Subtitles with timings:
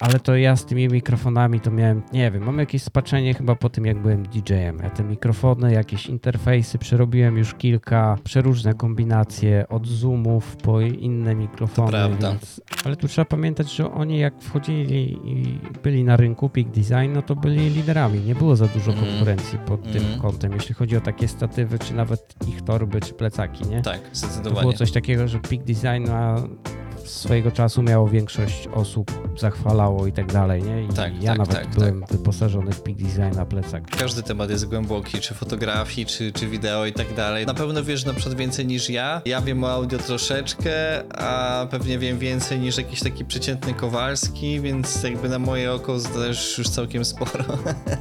[0.00, 3.68] ale to ja z tymi mikrofonami to miałem, nie wiem, mam jakieś spaczenie chyba po
[3.68, 4.78] tym, jak byłem DJ-em.
[4.82, 11.90] Ja te mikrofony, jakieś interfejsy przerobiłem już kilka, przeróżne kombinacje, od zoomów po inne mikrofony.
[11.90, 12.28] prawda.
[12.30, 17.12] Więc, ale tu trzeba pamiętać, że oni jak wchodzili i byli na rynku Peak Design,
[17.14, 18.20] no to byli liderami.
[18.20, 19.08] Nie było za dużo Mhm.
[19.10, 20.20] konkurencji pod tym Mhm.
[20.20, 23.82] kątem, jeśli chodzi o takie statywy, czy nawet ich torby, czy plecaki, nie?
[23.82, 24.72] Tak, To było zdecydowanie.
[24.72, 26.42] coś takiego, że Peak Design na
[27.12, 30.84] swojego czasu miało większość osób, zachwalało i tak dalej, nie?
[30.84, 33.86] I Tak, ja tak, nawet tak, byłem wyposażony w Peak Design na plecak.
[33.98, 37.46] Każdy temat jest głęboki, czy fotografii, czy, czy wideo i tak dalej.
[37.46, 39.22] Na pewno wiesz na przykład więcej niż ja.
[39.24, 40.72] Ja wiem o audio troszeczkę,
[41.18, 46.58] a pewnie wiem więcej niż jakiś taki przeciętny Kowalski, więc jakby na moje oko też
[46.58, 47.44] już całkiem sporo.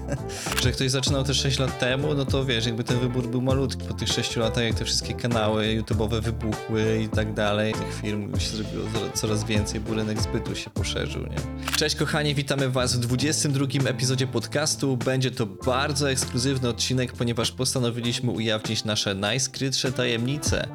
[0.64, 3.88] Że ktoś zaczynał te 6 lat temu, no to wiesz, jakby ten wybór był malutki.
[3.88, 8.40] Po tych 6 latach, jak te wszystkie kanały YouTube'owe wybuchły i tak dalej, tych firm
[8.40, 11.70] się zrobiło coraz więcej, bo rynek zbytu się poszerzył, nie?
[11.78, 14.98] Cześć kochani, witamy was w 22 epizodzie podcastu.
[14.98, 20.68] Będzie to bardzo ekskluzywny odcinek, ponieważ postanowiliśmy ujawnić nasze najskrytsze tajemnice.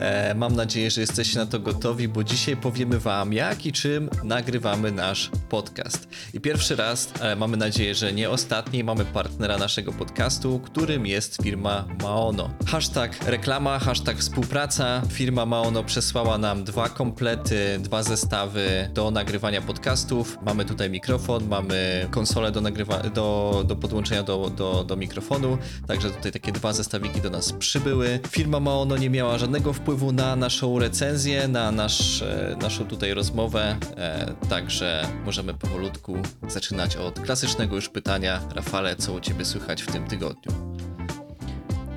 [0.00, 4.10] E, mam nadzieję, że jesteście na to gotowi, bo dzisiaj powiemy wam jak i czym
[4.24, 6.08] nagrywamy nasz podcast.
[6.34, 11.42] I pierwszy raz, e, mamy nadzieję, że nie ostatni, mamy partnera naszego podcastu, którym jest
[11.42, 12.50] firma Maono.
[12.66, 15.02] Hashtag reklama, hashtag współpraca.
[15.08, 20.38] Firma Maono przesłała nam dwa komplety, dwa zestawy do nagrywania podcastów.
[20.42, 26.10] Mamy tutaj mikrofon, mamy konsolę do, nagrywa- do, do podłączenia do, do, do mikrofonu, także
[26.10, 28.20] tutaj takie dwa zestawiki do nas przybyły.
[28.28, 33.76] Firma Maono nie miała żadnego wpływu na naszą recenzję, na nasz, e, naszą tutaj rozmowę,
[33.96, 36.16] e, także możemy powolutku
[36.48, 38.40] zaczynać od klasycznego już pytania.
[38.54, 40.52] Rafale, co u Ciebie słychać w tym tygodniu?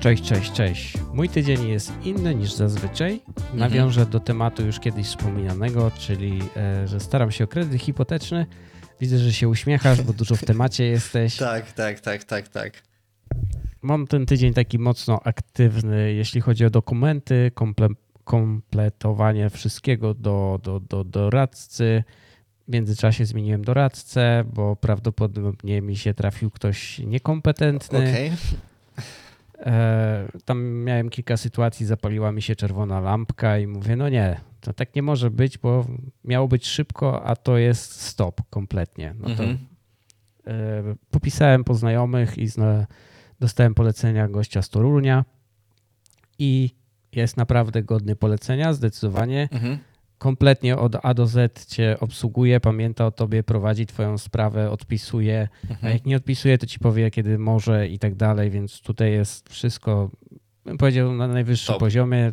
[0.04, 0.98] Cześć, cześć, cześć.
[1.14, 3.20] Mój tydzień jest inny niż zazwyczaj.
[3.54, 8.46] Nawiążę do tematu już kiedyś wspominanego, czyli e, że staram się o kredyt hipoteczny.
[9.00, 11.36] Widzę, że się uśmiechasz, bo dużo w temacie jesteś.
[11.36, 12.82] Tak, tak, tak, tak, tak.
[13.82, 17.88] Mam ten tydzień taki mocno aktywny, jeśli chodzi o dokumenty, komple
[18.24, 22.04] kompletowanie wszystkiego do, do, do doradcy.
[22.68, 27.98] W międzyczasie zmieniłem doradcę, bo prawdopodobnie mi się trafił ktoś niekompetentny.
[27.98, 28.28] Okej.
[28.28, 28.34] E,
[30.44, 34.94] tam miałem kilka sytuacji, zapaliła mi się czerwona lampka i mówię, no nie, to tak
[34.94, 35.86] nie może być, bo
[36.24, 39.14] miało być szybko, a to jest stop kompletnie.
[39.18, 39.58] No to Mhm.
[40.46, 40.50] e,
[41.10, 42.86] popisałem po znajomych i zna,
[43.40, 45.24] dostałem polecenia gościa z Torunia
[46.38, 46.70] i
[47.12, 49.48] jest naprawdę godny polecenia, zdecydowanie.
[49.52, 49.78] Mhm.
[50.18, 55.48] Kompletnie od A do Z cię obsługuje, pamięta o tobie, prowadzi twoją sprawę, odpisuje.
[55.68, 55.92] A Mhm.
[55.92, 60.10] jak nie odpisuje, to ci powie, kiedy może i tak dalej, więc tutaj jest wszystko,
[60.64, 61.80] bym powiedział, na najwyższym Top.
[61.80, 62.32] poziomie.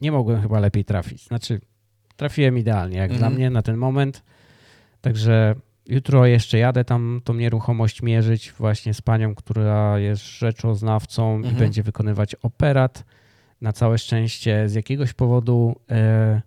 [0.00, 1.26] Nie mogłem chyba lepiej trafić.
[1.26, 1.60] Znaczy,
[2.16, 3.18] trafiłem idealnie, jak Mhm.
[3.18, 4.22] dla mnie na ten moment.
[5.00, 5.54] Także
[5.86, 11.56] jutro jeszcze jadę tam tą nieruchomość mierzyć właśnie z panią, która jest rzeczoznawcą i Mhm.
[11.56, 13.04] będzie wykonywać operat.
[13.60, 16.42] Na całe szczęście z jakiegoś powodu e,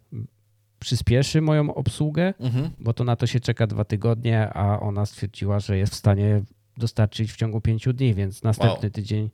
[0.79, 2.69] przyspieszy moją obsługę Mhm.
[2.79, 6.41] bo to na to się czeka dwa tygodnie, a ona stwierdziła, że jest w stanie
[6.77, 8.91] dostarczyć w ciągu pięciu dni, więc następny Wow.
[8.91, 9.29] tydzień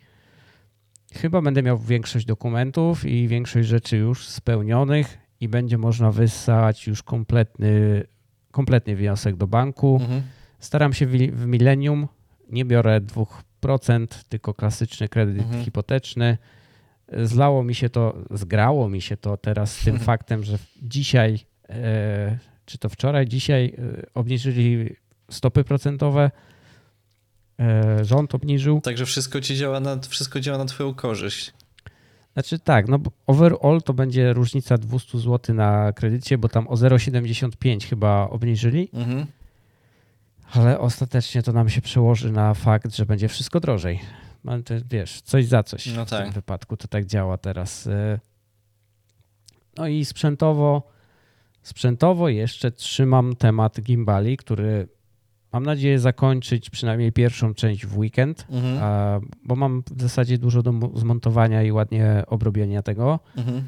[1.14, 7.04] chyba będę miał większość dokumentów i większość rzeczy już spełnionych i będzie można wysłać już
[7.04, 8.04] kompletny,
[8.52, 9.98] kompletny wniosek do banku.
[10.02, 10.22] Mhm.
[10.60, 12.08] Staram się w, w Millennium,
[12.50, 13.02] nie biorę
[13.62, 15.64] 2%, tylko klasyczny kredyt Mhm.
[15.64, 16.38] hipoteczny.
[17.24, 20.06] Zlało mi się to, zgrało mi się to teraz z tym Mhm.
[20.06, 21.40] faktem, że dzisiaj,
[21.70, 24.96] e, czy to wczoraj, dzisiaj e, obniżyli
[25.30, 26.32] stopy procentowe.
[27.60, 28.82] E, rząd obniżył.
[28.82, 31.54] Także wszystko ci działa na, wszystko działa na twoją korzyść.
[32.34, 37.86] Znaczy tak, no overall to będzie różnica 200 zł na kredycie, bo tam o 0,75
[37.90, 39.26] chyba obniżyli, Mhm.
[40.54, 44.00] ale ostatecznie to nam się przełoży na fakt, że będzie wszystko drożej.
[44.90, 46.24] Wiesz, coś za coś No w tak.
[46.24, 47.88] tym wypadku to tak działa teraz.
[47.88, 48.20] E,
[49.78, 50.92] No i sprzętowo,
[51.62, 54.88] sprzętowo jeszcze trzymam temat gimbali, który
[55.54, 58.78] mam nadzieję zakończyć przynajmniej pierwszą część w weekend, Mhm.
[58.84, 63.20] a, bo mam w zasadzie dużo do mo- zmontowania i ładnie obrobienia tego.
[63.38, 63.64] Mhm.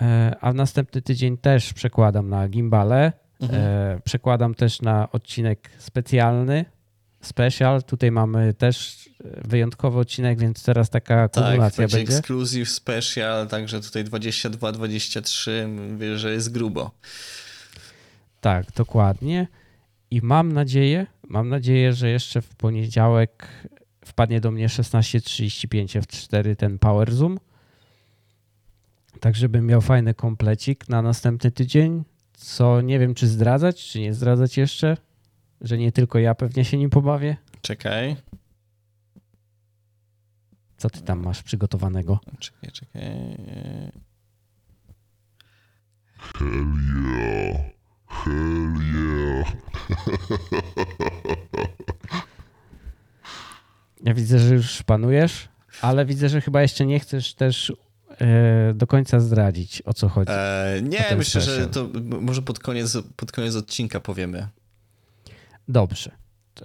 [0.00, 3.12] E, A w następny tydzień też przekładam na gimbale.
[3.40, 3.60] Mhm.
[3.62, 6.64] E, Przekładam też na odcinek specjalny,
[7.20, 7.82] special.
[7.82, 9.08] Tutaj mamy też
[9.44, 12.16] wyjątkowy odcinek, więc teraz taka Tak, kumulacja będzie będzie.
[12.16, 16.90] exclusive special, także tutaj 22-23, mówię, że jest grubo.
[18.40, 19.46] Tak, dokładnie.
[20.10, 23.46] I mam nadzieję, mam nadzieję, że jeszcze w poniedziałek
[24.04, 27.38] wpadnie do mnie 16.35 F4 ten Power Zoom.
[29.20, 32.02] Tak, żebym miał fajny komplecik na następny tydzień.
[32.34, 34.96] co nie wiem, czy zdradzać, czy nie zdradzać jeszcze,
[35.60, 37.36] że nie tylko ja pewnie się nim pobawię.
[37.62, 38.16] Czekaj,
[40.76, 42.20] Co ty tam masz przygotowanego?
[42.38, 43.02] czekaj, czekaj.
[46.16, 47.56] Hell yeah.
[48.08, 49.46] Hell yeah.
[54.04, 55.48] Ja widzę, że już panujesz,
[55.82, 57.72] ale widzę, że chyba jeszcze nie chcesz też
[58.20, 60.32] e, do końca zdradzić, o co chodzi.
[60.34, 61.70] E, nie, myślę, że special.
[61.70, 64.48] to m- może pod koniec, pod koniec odcinka powiemy.
[65.70, 66.10] Dobrze.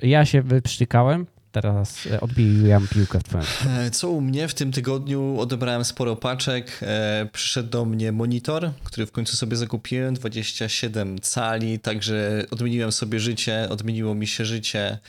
[0.01, 3.45] Ja się wyprztykałem, teraz e, odbijam piłkę w stronę.
[3.67, 6.79] E, Co u mnie w tym tygodniu odebrałem sporo paczek.
[6.81, 13.19] E, przyszedł do mnie monitor, który w końcu sobie zakupiłem, 27 cali, także odmieniłem sobie
[13.19, 14.99] życie, odmieniło mi się życie.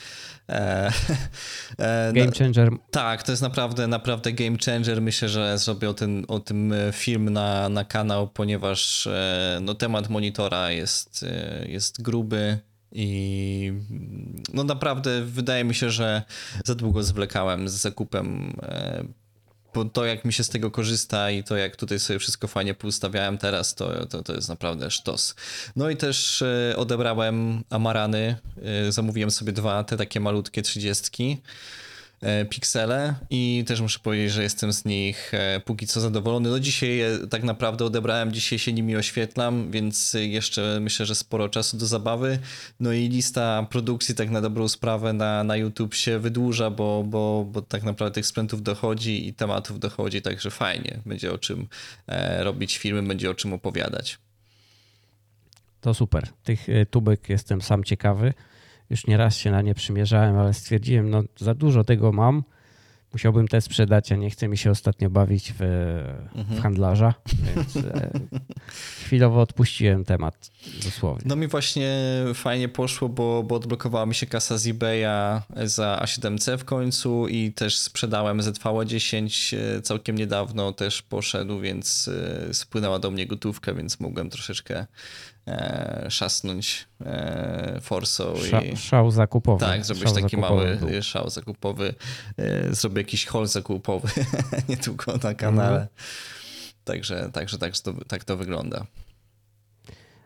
[2.13, 2.71] Game changer.
[2.91, 5.03] tak, to jest naprawdę, naprawdę game changer.
[5.03, 9.09] Myślę, że zrobię o, ten, o tym film na, na kanał, ponieważ
[9.61, 11.25] no, temat monitora jest,
[11.67, 12.59] jest gruby
[12.93, 13.73] i
[14.55, 16.23] no naprawdę wydaje mi się, że
[16.65, 18.57] za długo zwlekałem z zakupem.
[18.63, 19.05] e,
[19.75, 22.75] Bo to, jak mi się z tego korzysta i to, jak tutaj sobie wszystko fajnie
[22.75, 25.35] poustawiałem teraz, to, to, to jest naprawdę sztos.
[25.77, 28.37] No i też e, odebrałem Amarany.
[28.89, 31.43] e, Zamówiłem sobie dwa, te takie malutkie trzydziestki
[32.51, 36.51] piksele i też muszę powiedzieć, że jestem z nich e, póki co zadowolony.
[36.51, 41.49] No dzisiaj je tak naprawdę odebrałem, dzisiaj się nimi oświetlam, więc jeszcze myślę, że sporo
[41.49, 42.39] czasu do zabawy.
[42.81, 47.47] No i lista produkcji tak na dobrą sprawę na, na YouTube się wydłuża, bo, bo,
[47.53, 51.01] bo tak naprawdę tych sprzętów dochodzi i tematów dochodzi, także fajnie.
[51.07, 51.69] Będzie o czym
[52.07, 54.19] e, robić filmy, będzie o czym opowiadać.
[55.81, 56.29] To super.
[56.45, 58.35] Tych e, tubek jestem sam ciekawy.
[58.91, 62.43] Już nieraz się na nie przymierzałem, ale stwierdziłem, no za dużo tego mam.
[63.13, 65.63] Musiałbym te sprzedać, a nie chce mi się ostatnio bawić w,
[66.35, 67.15] w handlarza,
[67.57, 68.11] więc e,
[69.05, 70.51] chwilowo odpuściłem temat
[70.85, 71.23] dosłownie.
[71.27, 72.01] No mi właśnie
[72.35, 77.53] fajnie poszło, bo, bo odblokowała mi się kasa z eBaya za A7C w końcu i
[77.53, 82.11] też sprzedałem ZV10 e, całkiem niedawno, też poszedł, więc
[82.49, 84.87] e, spłynęła do mnie gotówka, więc mogłem troszeczkę
[85.47, 88.77] e, szasnąć e, forsą Sza, i...
[88.77, 89.61] szał zakupowy.
[89.61, 91.03] Tak, zrobić Szał taki mały był.
[91.03, 91.95] szał zakupowy,
[92.37, 94.09] e, zrobię jakiś haul zakupowy,
[94.69, 95.81] nie tylko na kanale.
[95.81, 95.89] Mhm.
[96.85, 98.87] Także, także tak, to, tak to wygląda.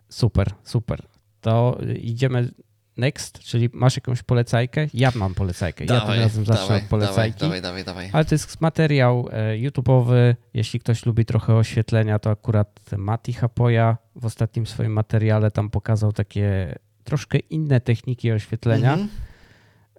[0.09, 1.03] Super, super.
[1.41, 2.51] To idziemy
[2.97, 4.87] next, czyli masz jakąś polecajkę?
[4.95, 5.85] Ja mam polecajkę.
[5.85, 7.41] ja tym razem zacznę od polecajki.
[7.41, 8.11] dawaj, dawaj, dawaj.
[8.13, 10.35] Ale to jest materiał e, YouTube'owy.
[10.55, 16.13] Jeśli ktoś lubi trochę oświetlenia, to akurat Mati Hapoja w ostatnim swoim materiale tam pokazał
[16.13, 16.75] takie
[17.05, 18.93] troszkę inne techniki oświetlenia.
[18.93, 19.09] Mhm.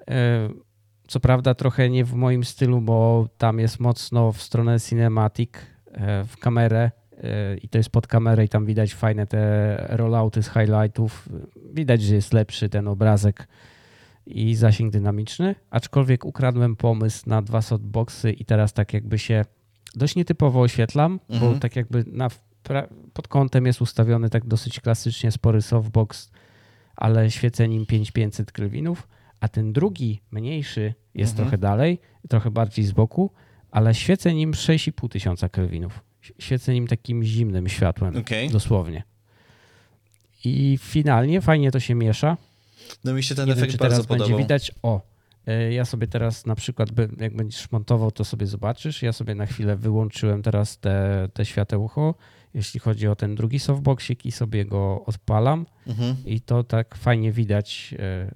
[0.09, 0.50] E,
[1.07, 5.50] Co prawda trochę nie w moim stylu, bo tam jest mocno w stronę cinematic,
[5.91, 6.91] e, w kamerę
[7.23, 11.29] e, i to jest pod kamerę i tam widać fajne te rollouty z highlightów.
[11.73, 13.47] Widać, że jest lepszy ten obrazek
[14.25, 19.45] i zasięg dynamiczny, aczkolwiek ukradłem pomysł na dwa softboxy i teraz tak jakby się
[19.95, 21.53] dość nietypowo oświetlam, Mhm.
[21.53, 22.27] bo tak jakby na,
[23.13, 26.31] pod kątem jest ustawiony tak dosyć klasycznie spory softbox,
[26.95, 29.07] ale świecę nim 5500 kelwinów,
[29.39, 31.47] a ten drugi, mniejszy, jest Mhm.
[31.49, 31.99] trochę dalej,
[32.29, 33.31] trochę bardziej z boku,
[33.71, 36.03] ale świecę nim 6500 tysiąca kelwinów.
[36.39, 38.49] Świecę nim takim zimnym światłem, Okej.
[38.49, 39.03] dosłownie.
[40.45, 42.37] I finalnie fajnie to się miesza.
[43.03, 44.39] No mi się ten Nie wiem, efekt czy bardzo teraz będzie podobał.
[44.39, 44.71] widać.
[44.83, 45.01] O,
[45.71, 49.02] ja sobie teraz na przykład, jak będziesz montował, to sobie zobaczysz.
[49.02, 52.16] Ja sobie na chwilę wyłączyłem teraz te, te światełko,
[52.54, 56.16] jeśli chodzi o ten drugi softboxik i sobie go odpalam Mhm.
[56.26, 58.31] i to tak fajnie widać, e,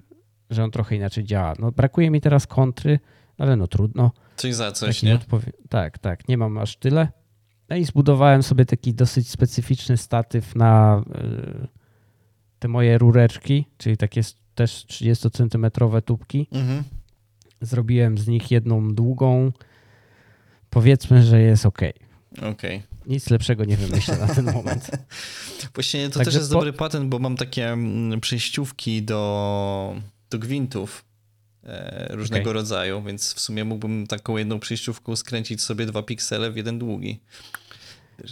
[0.50, 1.54] że on trochę inaczej działa.
[1.58, 2.98] No brakuje mi teraz kontry,
[3.38, 4.10] ale no trudno.
[4.36, 5.18] Coś za coś, Taki nie?
[5.68, 7.08] tak, tak, nie mam aż tyle.
[7.68, 11.66] No i zbudowałem sobie taki dosyć specyficzny statyw na e,
[12.58, 14.20] te moje rureczki, czyli takie
[14.56, 16.48] też 30-centymetrowe tubki.
[16.52, 16.82] Mhm.
[17.60, 19.52] Zrobiłem z nich jedną długą.
[20.70, 21.80] Powiedzmy, że jest ok.
[22.52, 22.82] Okej.
[23.06, 24.90] Nic lepszego nie wymyślę na ten moment.
[25.74, 29.96] Właśnie to też jest po- dobry patent, bo mam takie mm, przejściówki do,
[30.30, 31.04] do gwintów
[31.64, 32.52] e, różnego Okej.
[32.52, 37.20] rodzaju, więc w sumie mógłbym taką jedną przejściówką skręcić sobie dwa piksele w jeden długi.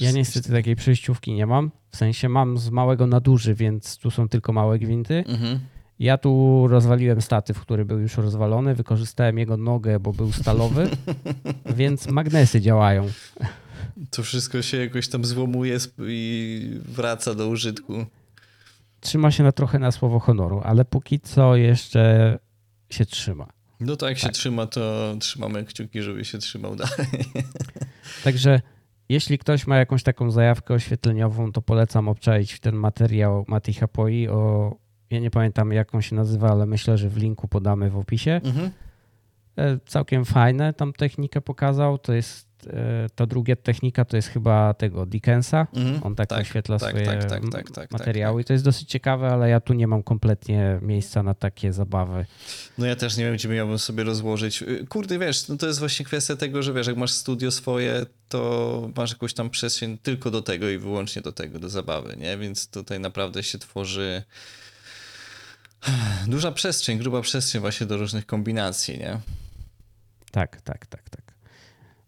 [0.00, 1.70] Ja niestety takiej przejściówki nie mam.
[1.90, 5.24] W sensie mam z małego na duży, więc tu są tylko małe gwinty.
[5.26, 5.60] Mhm.
[5.98, 8.74] Ja tu rozwaliłem statyw, który był już rozwalony.
[8.74, 10.90] Wykorzystałem jego nogę, bo był stalowy,
[11.76, 13.08] więc magnesy działają.
[14.10, 18.06] To wszystko się jakoś tam złomuje i wraca do użytku.
[19.00, 22.38] Trzyma się na trochę na słowo honoru, ale póki co jeszcze
[22.90, 23.46] się trzyma.
[23.80, 24.34] No to jak się Tak.
[24.34, 27.06] trzyma, to trzymamy kciuki, żeby się trzymał dalej.
[28.24, 28.60] Także
[29.08, 34.74] jeśli ktoś ma jakąś taką zajawkę oświetleniową, to polecam obczaić ten materiał Mati Hapoi o,
[35.14, 38.40] ja nie pamiętam jak on się nazywa, ale myślę, że w linku podamy w opisie.
[38.44, 38.70] Mhm.
[39.58, 41.98] E, Całkiem fajne tam technikę pokazał.
[41.98, 45.66] To jest e, ta druga technika to jest chyba tego Dickensa.
[45.74, 46.02] Mhm.
[46.02, 48.88] On tak, Tak, oświetla tak, swoje tak, tak, tak, tak, materiały i to jest dosyć
[48.88, 52.26] ciekawe, ale ja tu nie mam kompletnie miejsca na takie zabawy.
[52.78, 54.62] No ja też nie wiem, gdzie miałbym sobie rozłożyć.
[54.62, 58.06] Y, Kurde, wiesz, no to jest właśnie kwestia tego, że wiesz, jak masz studio swoje,
[58.28, 62.38] to masz jakąś tam przestrzeń tylko do tego i wyłącznie do tego, do zabawy, nie?
[62.38, 64.22] Więc tutaj naprawdę się tworzy
[66.26, 69.18] duża przestrzeń, gruba przestrzeń właśnie do różnych kombinacji, nie?
[70.30, 71.34] Tak, tak, tak, tak.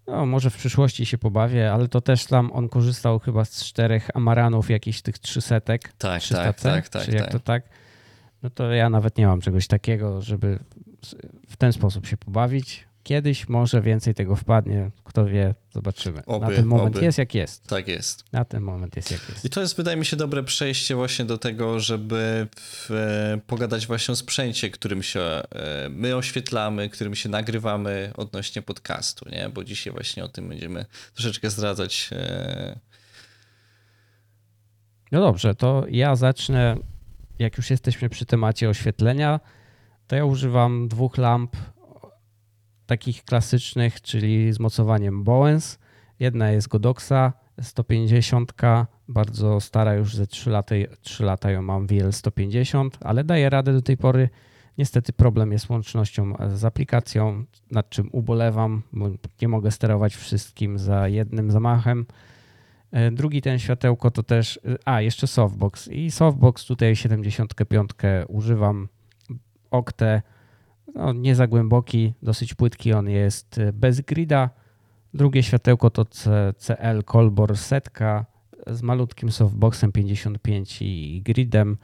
[0.06, 4.11] No, może w przyszłości się pobawię, ale to też tam on korzystał chyba z czterech
[4.14, 5.92] amaranów, jakichś tych trzysetek.
[5.99, 7.33] Tak, 300C, tak, tak, tak, czy jak tak.
[7.33, 7.62] to tak?
[8.42, 10.59] No to ja nawet nie mam czegoś takiego, żeby
[11.49, 12.85] w ten sposób się pobawić.
[13.07, 16.17] Kiedyś może więcej tego wpadnie, kto wie, zobaczymy.
[16.17, 17.05] Na Oby, ten moment oby.
[17.05, 17.67] jest jak jest.
[17.67, 18.25] Tak jest.
[18.33, 19.45] Na ten moment jest jak jest.
[19.45, 23.87] I to jest, wydaje mi się, dobre przejście właśnie do tego, żeby w, e, pogadać
[23.87, 25.43] właśnie o sprzęcie, którym się e,
[25.91, 29.49] my oświetlamy, którym się nagrywamy odnośnie podcastu, nie?
[29.49, 32.11] Bo dzisiaj właśnie o tym będziemy troszeczkę zdradzać.
[32.13, 32.79] E,
[35.13, 36.77] No dobrze, to ja zacznę.
[37.39, 39.41] Jak już jesteśmy przy temacie oświetlenia,
[40.07, 41.57] to ja używam dwóch lamp
[42.87, 45.78] takich klasycznych, czyli z mocowaniem Bowens.
[46.21, 48.52] Jedna jest Godoxa 150,
[49.09, 53.73] bardzo stara, już ze 3 lata, 3 lata ją mam WL 150, ale daje radę
[53.73, 54.28] do tej pory.
[54.78, 59.11] Niestety problem jest łącznością z aplikacją, nad czym ubolewam, bo
[59.43, 62.07] nie mogę sterować wszystkim za jednym zamachem.
[62.93, 67.90] E, Drugi ten światełko to też, a jeszcze softbox i softbox tutaj 75
[68.28, 68.88] używam,
[69.71, 70.23] Octe,
[70.97, 74.50] no nie za głęboki, dosyć płytki on jest, e, bez grida.
[75.15, 76.05] Drugie światełko to
[76.57, 78.26] CL Colbor setka
[78.67, 81.76] z malutkim softboxem 55 i gridem.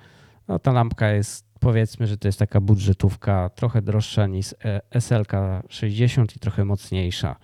[0.49, 5.33] No ta lampka jest, powiedzmy, że to jest taka budżetówka, trochę droższa niż e, SLK
[5.69, 7.37] 60 i trochę mocniejsza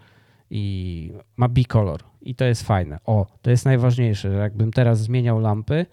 [0.50, 2.98] i ma bicolor i to jest fajne.
[3.04, 5.87] O, to jest najważniejsze, że jakbym teraz zmieniał lampy,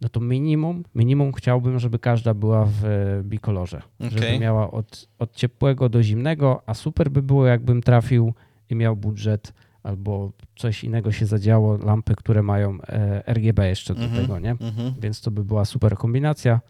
[0.00, 3.82] no to minimum, minimum chciałbym, żeby każda była w e, bikolorze.
[4.00, 4.40] Żeby Okej.
[4.40, 8.32] miała od, od ciepłego do zimnego, a super by było, jakbym trafił
[8.70, 9.52] i miał budżet
[9.82, 14.22] albo coś innego się zadziało, lampy, które mają e, RGB jeszcze do Mhm.
[14.22, 14.50] tego, nie?
[14.50, 14.94] mhm.
[15.00, 16.60] Więc to by była super kombinacja.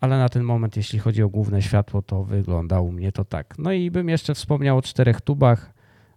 [0.00, 3.54] Ale na ten moment, jeśli chodzi o główne światło, to wygląda u mnie to tak.
[3.58, 5.72] No i bym jeszcze wspomniał o czterech tubach,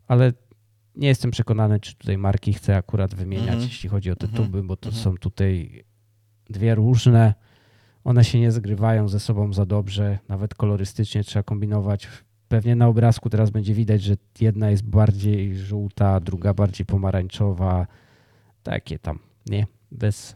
[0.07, 0.33] ale
[0.97, 3.63] nie jestem przekonany, czy tutaj marki chcę akurat wymieniać, Mhm.
[3.63, 4.43] jeśli chodzi o te Mhm.
[4.45, 5.03] tuby, bo to Mhm.
[5.03, 5.83] są tutaj
[6.49, 7.33] dwie różne.
[8.03, 12.07] One się nie zgrywają ze sobą za dobrze, nawet kolorystycznie trzeba kombinować.
[12.47, 17.87] Pewnie na obrazku teraz będzie widać, że jedna jest bardziej żółta, druga bardziej pomarańczowa.
[18.63, 19.65] Takie tam, nie?
[19.91, 20.35] Bez.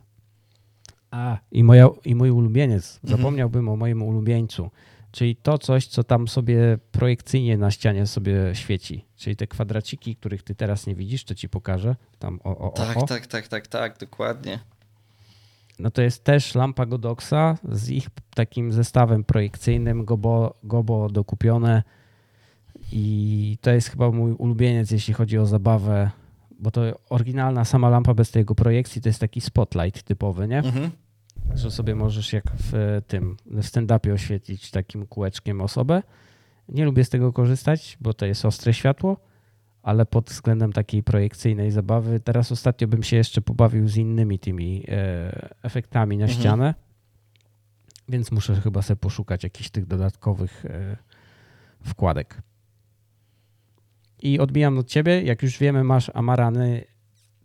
[1.12, 3.00] A, i, moja, i mój ulubieniec.
[3.04, 3.18] Mhm.
[3.18, 4.70] Zapomniałbym o moim ulubieńcu.
[5.12, 9.06] Czyli to coś, co tam sobie projekcyjnie na ścianie sobie świeci.
[9.16, 11.96] Czyli te kwadraciki, których ty teraz nie widzisz, to ci pokażę.
[12.20, 13.06] Tam o, o, Tak, o.
[13.06, 14.60] tak, tak, tak, tak, dokładnie.
[15.80, 21.84] No to jest też lampa Godoxa z ich takim zestawem projekcyjnym, gobo, gobo dokupione.
[22.92, 26.12] I to jest chyba mój ulubieniec, jeśli chodzi o zabawę,
[26.60, 30.58] bo to oryginalna sama lampa bez tej jego projekcji to jest taki spotlight typowy, nie?
[30.58, 30.92] Mhm.
[31.56, 36.04] Że sobie możesz jak w tym w stand-upie oświetlić takim kółeczkiem osobę.
[36.70, 39.18] Nie lubię z tego korzystać, bo to jest ostre światło,
[39.84, 42.20] ale pod względem takiej projekcyjnej zabawy.
[42.20, 46.40] Teraz ostatnio bym się jeszcze pobawił z innymi tymi e, efektami na Mhm.
[46.40, 46.74] ścianę,
[48.10, 50.98] więc muszę chyba sobie poszukać jakichś tych dodatkowych e,
[51.84, 52.42] wkładek.
[54.22, 56.84] I odbijam od ciebie, jak już wiemy, masz amarany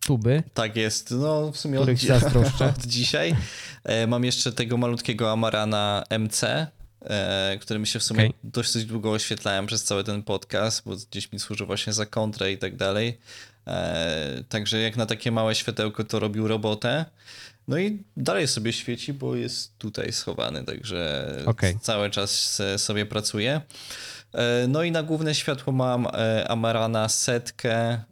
[0.07, 1.11] tuby, Tak jest.
[1.11, 2.67] No w sumie od, zazdroszczę.
[2.77, 3.37] od dzisiaj.
[3.85, 6.67] E, mam jeszcze tego malutkiego Amarana MC,
[7.01, 11.39] e, którym się w sumie dosyć długo oświetlałem przez cały ten podcast, bo gdzieś mi
[11.39, 13.19] służył właśnie za kontrę i tak dalej.
[13.67, 17.05] E, także jak na takie małe światełko to robił robotę.
[17.69, 21.79] No i dalej sobie świeci, bo jest tutaj schowany, także Okej.
[21.81, 23.61] cały czas sobie pracuje.
[24.69, 26.07] No i na główne światło mam
[26.49, 28.03] Amarana setkę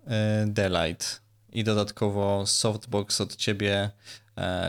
[0.47, 1.21] Delight
[1.53, 3.91] i dodatkowo softbox od ciebie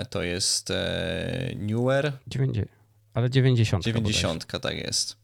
[0.10, 2.72] to jest e, Newer 90,
[3.14, 3.86] ale 90.
[3.86, 4.00] bodajże.
[4.00, 5.16] 90, tak jest.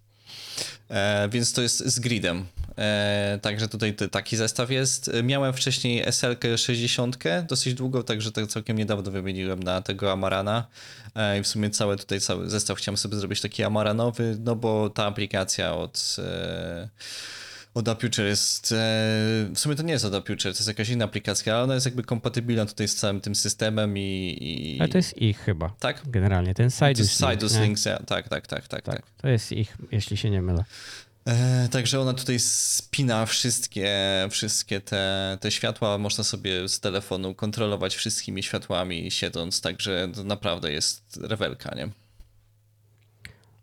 [0.89, 2.45] E, więc to jest z gridem.
[2.77, 5.07] E, także tutaj taki zestaw jest.
[5.07, 7.17] E, Miałem wcześniej SL 60
[7.47, 10.67] dosyć długo, także to całkiem niedawno wymieniłem na tego Amarana.
[11.15, 14.89] E, I w sumie cały tutaj cały zestaw chciałem sobie zrobić taki Amaranowy, no bo
[14.89, 16.15] ta aplikacja od,
[17.75, 18.71] e, Od Aputure jest.
[18.71, 18.75] E,
[19.55, 21.85] w sumie to nie jest od Aputure, to jest jakaś inna aplikacja, ale ona jest
[21.85, 24.37] jakby kompatybilna tutaj z całym tym systemem i.
[24.41, 24.79] i...
[24.79, 25.73] Ale to jest ich chyba.
[25.79, 26.01] Tak?
[26.05, 27.17] Generalnie ten Sidus.
[27.17, 27.59] Sidus?
[27.59, 28.83] Links, tak, tak, tak, tak, tak.
[28.83, 30.63] Tak, to jest ich, jeśli się nie mylę.
[31.25, 33.97] E, także ona tutaj spina wszystkie,
[34.29, 35.97] wszystkie te, te światła.
[35.97, 41.89] Można sobie z telefonu kontrolować wszystkimi światłami siedząc, także to naprawdę jest rewelka, nie?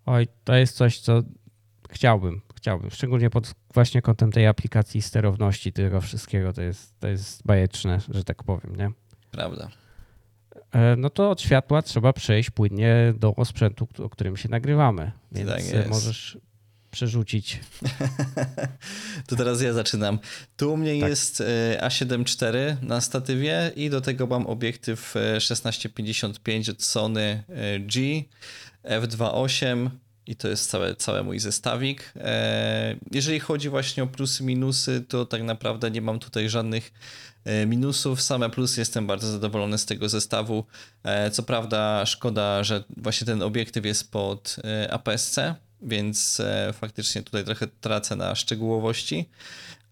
[0.06, 1.22] Oj, to jest coś, co
[1.90, 2.90] chciałbym, chciałbym.
[2.90, 6.52] Szczególnie pod właśnie kątem tej aplikacji sterowności tego wszystkiego.
[6.52, 8.90] To jest, to jest bajeczne, że tak powiem, nie?
[9.30, 9.68] Prawda.
[10.72, 15.12] E, No to od światła trzeba przejść płynnie do sprzętu, o którym się nagrywamy.
[15.32, 16.38] Więc Tak e, możesz
[16.90, 17.60] przerzucić.
[19.26, 20.18] To teraz ja zaczynam.
[20.56, 21.10] Tu u mnie Tak.
[21.10, 21.44] jest e,
[21.82, 27.42] A7 IV na statywie i do tego mam obiektyw e, 1655 od Sony
[27.80, 28.22] G
[28.84, 29.90] f2.8
[30.26, 32.12] i to jest cały, cały mój zestawik.
[32.16, 36.92] E, Jeżeli chodzi właśnie o plusy, minusy, to tak naprawdę nie mam tutaj żadnych
[37.44, 38.22] e, minusów.
[38.22, 40.64] Same plusy jestem bardzo zadowolony z tego zestawu.
[41.04, 44.56] E, Co prawda szkoda, że właśnie ten obiektyw jest pod
[44.90, 46.42] APS-C, więc
[46.72, 49.28] faktycznie tutaj trochę tracę na szczegółowości.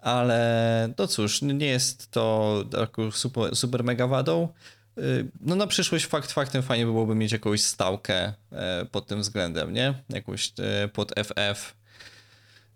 [0.00, 2.64] Ale no cóż, nie jest to
[3.12, 4.48] super, super mega wadą.
[4.98, 9.72] Y, No na przyszłość fakt faktem fajnie byłoby mieć jakąś stałkę e, pod tym względem,
[9.72, 9.94] nie?
[10.08, 11.74] Jakąś e, pod FF,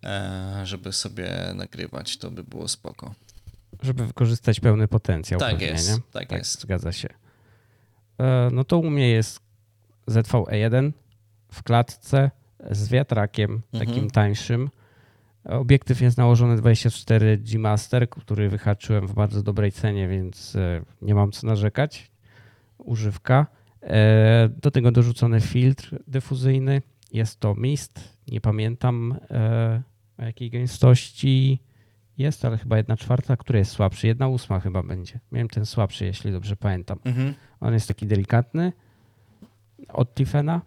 [0.05, 3.15] e, żeby sobie nagrywać, to by było spoko.
[3.83, 5.41] żeby wykorzystać pełny potencjał.
[5.41, 5.97] Tak pewnie, jest, nie?
[6.13, 6.61] tak jest.
[6.61, 7.09] Zgadza się.
[8.53, 9.41] No to u mnie jest
[10.09, 10.93] ZVE1
[11.53, 12.31] w klatce
[12.71, 13.87] z wiatrakiem, Mhm.
[13.89, 14.71] takim tańszym.
[15.45, 21.15] Obiektyw jest nałożony 24 G Master, który wyhaczyłem w bardzo dobrej cenie, więc e, nie
[21.15, 22.11] mam co narzekać.
[22.79, 23.47] Używka.
[23.83, 26.83] E, Do tego dorzucony filtr dyfuzyjny.
[27.13, 28.19] Jest to mist.
[28.29, 29.83] Nie pamiętam e,
[30.19, 31.63] o jakiej gęstości
[32.19, 34.07] jest, ale chyba jedna czwarta, który jest słabszy.
[34.07, 35.21] Jedna ósma chyba będzie.
[35.33, 36.99] Miałem ten słabszy, jeśli dobrze pamiętam.
[37.05, 37.35] Mhm.
[37.61, 38.73] On jest taki delikatny
[39.89, 40.61] od Tiffena.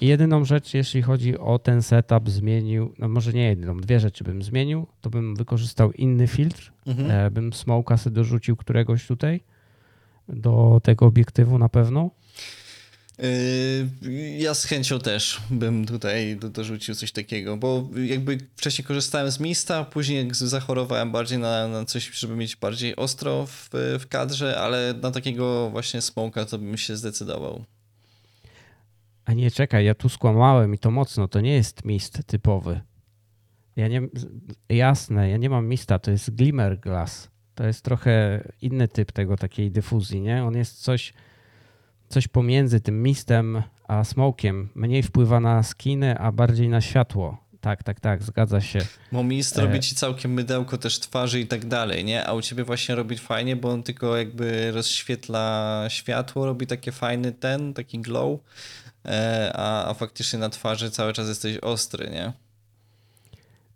[0.00, 4.24] I jedyną rzecz, jeśli chodzi o ten setup, zmienił, no może nie jedyną, dwie rzeczy
[4.24, 7.10] bym zmienił, to bym wykorzystał inny filtr, Mhm.
[7.10, 9.40] e, bym smoka sobie dorzucił któregoś tutaj
[10.28, 12.10] do tego obiektywu na pewno.
[14.02, 19.30] Yy, Ja z chęcią też bym tutaj do- dorzucił coś takiego, bo jakby wcześniej korzystałem
[19.30, 23.68] z Mista, później jak zachorowałem bardziej na, na coś, żeby mieć bardziej ostro w,
[24.00, 27.64] w kadrze, ale na takiego właśnie smoka to bym się zdecydował.
[29.28, 32.80] A nie, czekaj, ja tu skłamałem i to mocno, to nie jest mist typowy.
[33.76, 34.02] Ja nie,
[34.68, 37.30] jasne, ja nie mam mista, to jest glimmer glass.
[37.54, 40.44] To jest trochę inny typ tego takiej dyfuzji, nie?
[40.44, 41.12] On jest coś,
[42.08, 44.68] coś pomiędzy tym mistem a smokiem.
[44.74, 47.47] Mniej wpływa na skiny, a bardziej na światło.
[47.60, 48.78] Tak, tak, tak, zgadza się.
[49.12, 49.62] Bo Mist E.
[49.62, 52.26] robi ci całkiem mydełko też twarzy i tak dalej, nie?
[52.26, 57.32] A u ciebie właśnie robi fajnie, bo on tylko jakby rozświetla światło, robi taki fajny
[57.32, 58.40] ten, taki glow,
[59.04, 62.32] e, a, a faktycznie na twarzy cały czas jesteś ostry, nie?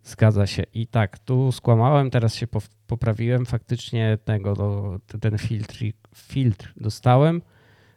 [0.05, 0.63] Zgadza się.
[0.75, 2.47] I tak, tu skłamałem, teraz się
[2.87, 3.47] poprawiłem.
[3.47, 5.79] Faktycznie tego, ten filtr,
[6.15, 7.43] filtr dostałem,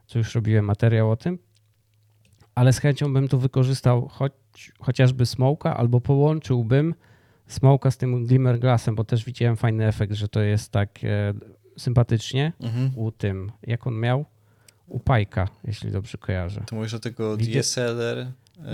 [0.07, 1.39] co już robiłem materiał o tym,
[2.55, 4.31] ale z chęcią bym tu wykorzystał choć,
[4.79, 6.95] chociażby smoka, albo połączyłbym
[7.47, 11.33] smoka z tym glimmer glassem, bo też widziałem fajny efekt, że to jest tak e,
[11.77, 12.91] sympatycznie Mhm.
[12.95, 14.25] u tym, jak on miał,
[14.87, 16.61] u Pajka, jeśli dobrze kojarzę.
[16.67, 18.27] To mówisz o tego DSLR?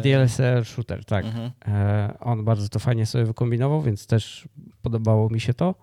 [0.03, 1.25] DLSR shooter, tak.
[1.25, 1.51] Mhm.
[1.67, 4.47] E, On bardzo to fajnie sobie wykombinował, więc też
[4.81, 5.75] podobało mi się to.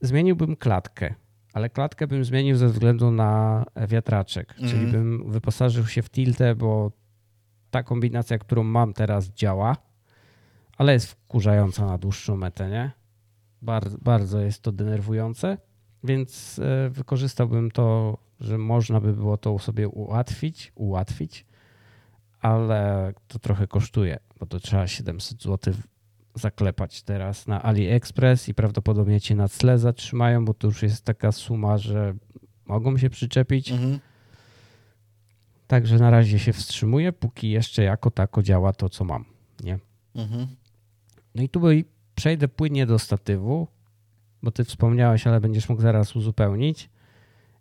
[0.00, 1.14] Zmieniłbym klatkę,
[1.52, 4.90] ale klatkę bym zmienił ze względu na wiatraczek, czyli Mhm.
[4.90, 6.92] bym wyposażył się w tiltę, bo
[7.70, 9.76] ta kombinacja, którą mam teraz działa,
[10.78, 12.90] ale jest wkurzająca na dłuższą metę, nie?
[13.62, 15.58] Bardzo, bardzo jest to denerwujące,
[16.04, 21.46] więc e, wykorzystałbym to, że można by było to sobie ułatwić, ułatwić,
[22.40, 25.74] ale to trochę kosztuje, bo to trzeba 700 zł
[26.34, 31.32] zaklepać teraz na AliExpress i prawdopodobnie cię na tle zatrzymają, bo to już jest taka
[31.32, 32.14] suma, że
[32.66, 33.72] mogą się przyczepić.
[33.72, 33.98] Mhm.
[35.66, 39.24] Także na razie się wstrzymuję, póki jeszcze jako tako działa to, co mam.
[39.64, 39.78] Nie?
[40.14, 40.46] Mhm.
[41.34, 41.60] No i tu
[42.14, 43.66] przejdę płynnie do statywu,
[44.42, 46.90] bo ty wspomniałeś, ale będziesz mógł zaraz uzupełnić.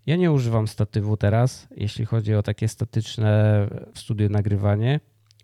[0.06, 5.00] Ja nie używam statywu teraz, jeśli chodzi o takie statyczne w studiu nagrywanie.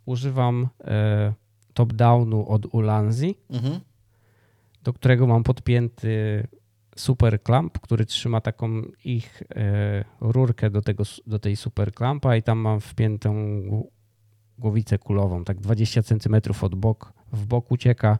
[0.05, 1.33] Używam e,
[1.77, 3.79] top-downu od Ulanzi, Mhm.
[4.83, 6.47] do którego mam podpięty
[6.95, 12.43] super clamp, który trzyma taką ich e, rurkę do, tego, do tej super clampa i
[12.43, 13.83] tam mam wpiętą gł-
[14.59, 18.19] głowicę kulową, tak 20 cm od bok, w bok ucieka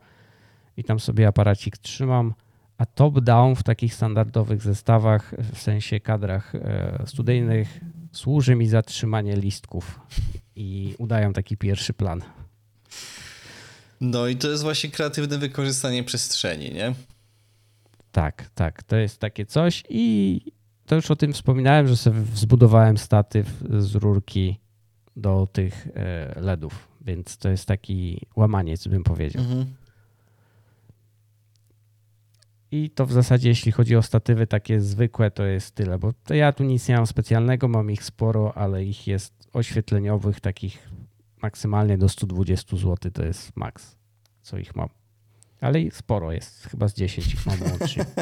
[0.78, 2.34] i tam sobie aparacik trzymam,
[2.78, 7.80] a top-down w takich standardowych zestawach, w sensie kadrach e, studyjnych,
[8.12, 10.00] służy mi za trzymanie listków
[10.56, 12.22] i udają taki pierwszy plan.
[14.02, 16.94] No i to jest właśnie kreatywne wykorzystanie przestrzeni, nie?
[18.12, 20.42] Tak, tak, to jest takie coś i
[20.86, 24.60] to już o tym wspominałem, że sobie zbudowałem statyw z rurki
[25.16, 29.44] do tych e, LEDów, więc to jest taki łamaniec, bym powiedział.
[29.44, 29.66] Mhm.
[32.72, 36.54] I to w zasadzie, jeśli chodzi o statywy takie zwykłe, to jest tyle, bo ja
[36.54, 40.90] tu nic nie mam specjalnego, mam ich sporo, ale ich jest oświetleniowych, takich
[41.42, 43.96] maksymalnie do 120 zł, to jest maks,
[44.42, 44.90] co ich mam.
[45.62, 48.06] Ale sporo jest, chyba z 10 ich mam łącznie.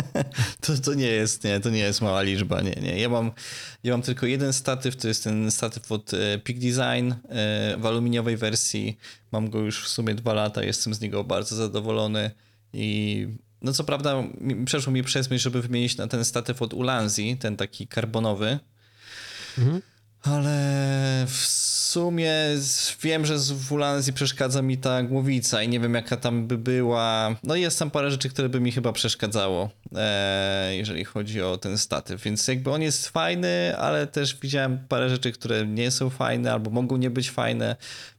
[0.61, 2.99] To, to nie jest, nie, to nie jest mała liczba, nie, nie.
[2.99, 3.31] Ja mam,
[3.83, 7.85] ja mam tylko jeden statyw, to jest ten statyw od e, Peak Design e, w
[7.85, 8.97] aluminiowej wersji.
[9.31, 12.31] Mam go już w sumie dwa lata, jestem z niego bardzo zadowolony
[12.73, 13.27] i
[13.61, 14.23] no co prawda
[14.65, 18.59] przeszło mi przez myśl, żeby wymienić na ten statyw od Ulanzi, ten taki karbonowy,
[19.57, 19.81] Mhm.
[20.25, 21.35] Ale w
[21.95, 22.33] sumie
[23.01, 26.57] wiem, że z- w Ulanzi przeszkadza mi ta głowica i nie wiem jaka tam by
[26.57, 27.35] była.
[27.43, 31.77] No jest tam parę rzeczy, które by mi chyba przeszkadzało, e, jeżeli chodzi o ten
[31.77, 36.53] statyw, więc jakby on jest fajny, ale też widziałem parę rzeczy, które nie są fajne
[36.53, 37.75] albo mogą nie być fajne,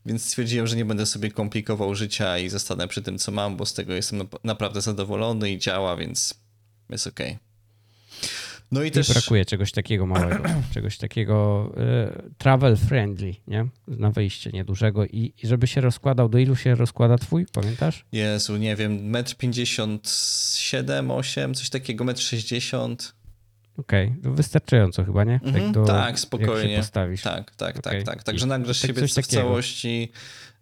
[0.06, 3.66] więc stwierdziłem, że nie będę sobie komplikował życia i zostanę przy tym, co mam, bo
[3.66, 6.34] z tego jestem nap- naprawdę zadowolony i działa, więc
[6.90, 7.38] jest okej.
[8.72, 9.12] No i I też...
[9.12, 13.66] brakuje czegoś takiego małego, czegoś takiego e, travel friendly, nie?
[13.88, 18.04] Na wyjście niedużego i, i żeby się rozkładał, do ilu się rozkłada twój, pamiętasz?
[18.12, 23.14] Jezu, nie wiem, metr 57, 8, coś takiego, metr 60.
[23.78, 25.40] Okej, to wystarczająco chyba, nie?
[25.44, 26.76] Mhm, do, tak, spokojnie.
[26.76, 27.22] postawisz.
[27.22, 27.82] Tak, tak, Okej.
[27.82, 28.22] tak, tak.
[28.22, 30.12] Także nagrasz tak siebie coś w całości,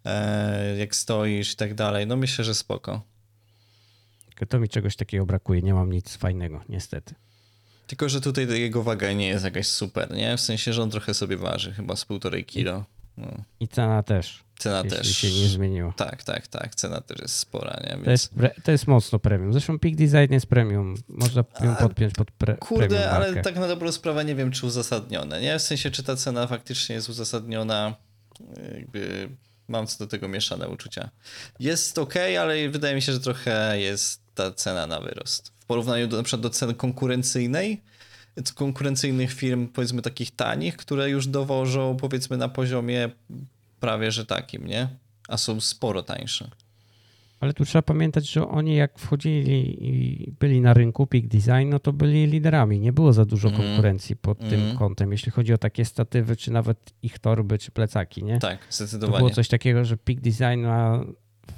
[0.05, 2.07] e, jak stoisz i tak dalej.
[2.07, 3.01] No myślę, że spoko.
[4.49, 7.15] To mi czegoś takiego brakuje, nie mam nic fajnego, niestety.
[7.87, 10.37] Tylko, że tutaj jego waga nie jest jakaś super, nie?
[10.37, 12.85] W sensie, że on trochę sobie waży, chyba z półtorej kilo.
[13.17, 13.27] No.
[13.59, 15.17] I cena też, Cena jeśli też.
[15.17, 15.93] się nie zmieniła.
[15.97, 16.75] Tak, tak, tak.
[16.75, 17.89] Cena też jest spora, nie?
[17.95, 18.05] Więc...
[18.05, 19.53] To jest, to jest mocno premium.
[19.53, 20.95] Zresztą Peak Design jest premium.
[21.07, 23.41] Można ją podpiąć pod pre- Kurde, premium ale markę.
[23.41, 25.59] tak na dobrą sprawę nie wiem, czy uzasadnione, nie?
[25.59, 27.95] W sensie, czy ta cena faktycznie jest uzasadniona,
[28.73, 29.29] jakby
[29.67, 31.09] mam co do tego mieszane uczucia.
[31.59, 35.54] Jest ok, ale wydaje mi się, że trochę jest ta cena na wyrost.
[35.65, 37.81] W porównaniu do, na przykład do ceny konkurencyjnej,
[38.55, 43.09] konkurencyjnych firm, powiedzmy takich tanich, które już dowożą, powiedzmy, na poziomie
[43.79, 44.87] prawie że takim, nie?
[45.27, 46.49] A są sporo tańsze.
[47.39, 51.79] Ale tu trzeba pamiętać, że oni jak wchodzili i byli na rynku Peak Design, no
[51.79, 52.79] to byli liderami.
[52.79, 53.67] Nie było za dużo Mhm.
[53.67, 54.77] konkurencji pod tym Mhm.
[54.77, 58.39] kątem, jeśli chodzi o takie statywy, czy nawet ich torby, czy plecaki, nie?
[58.39, 59.29] Tak, To było zdecydowanie.
[59.29, 61.05] coś takiego, że Peak Design ma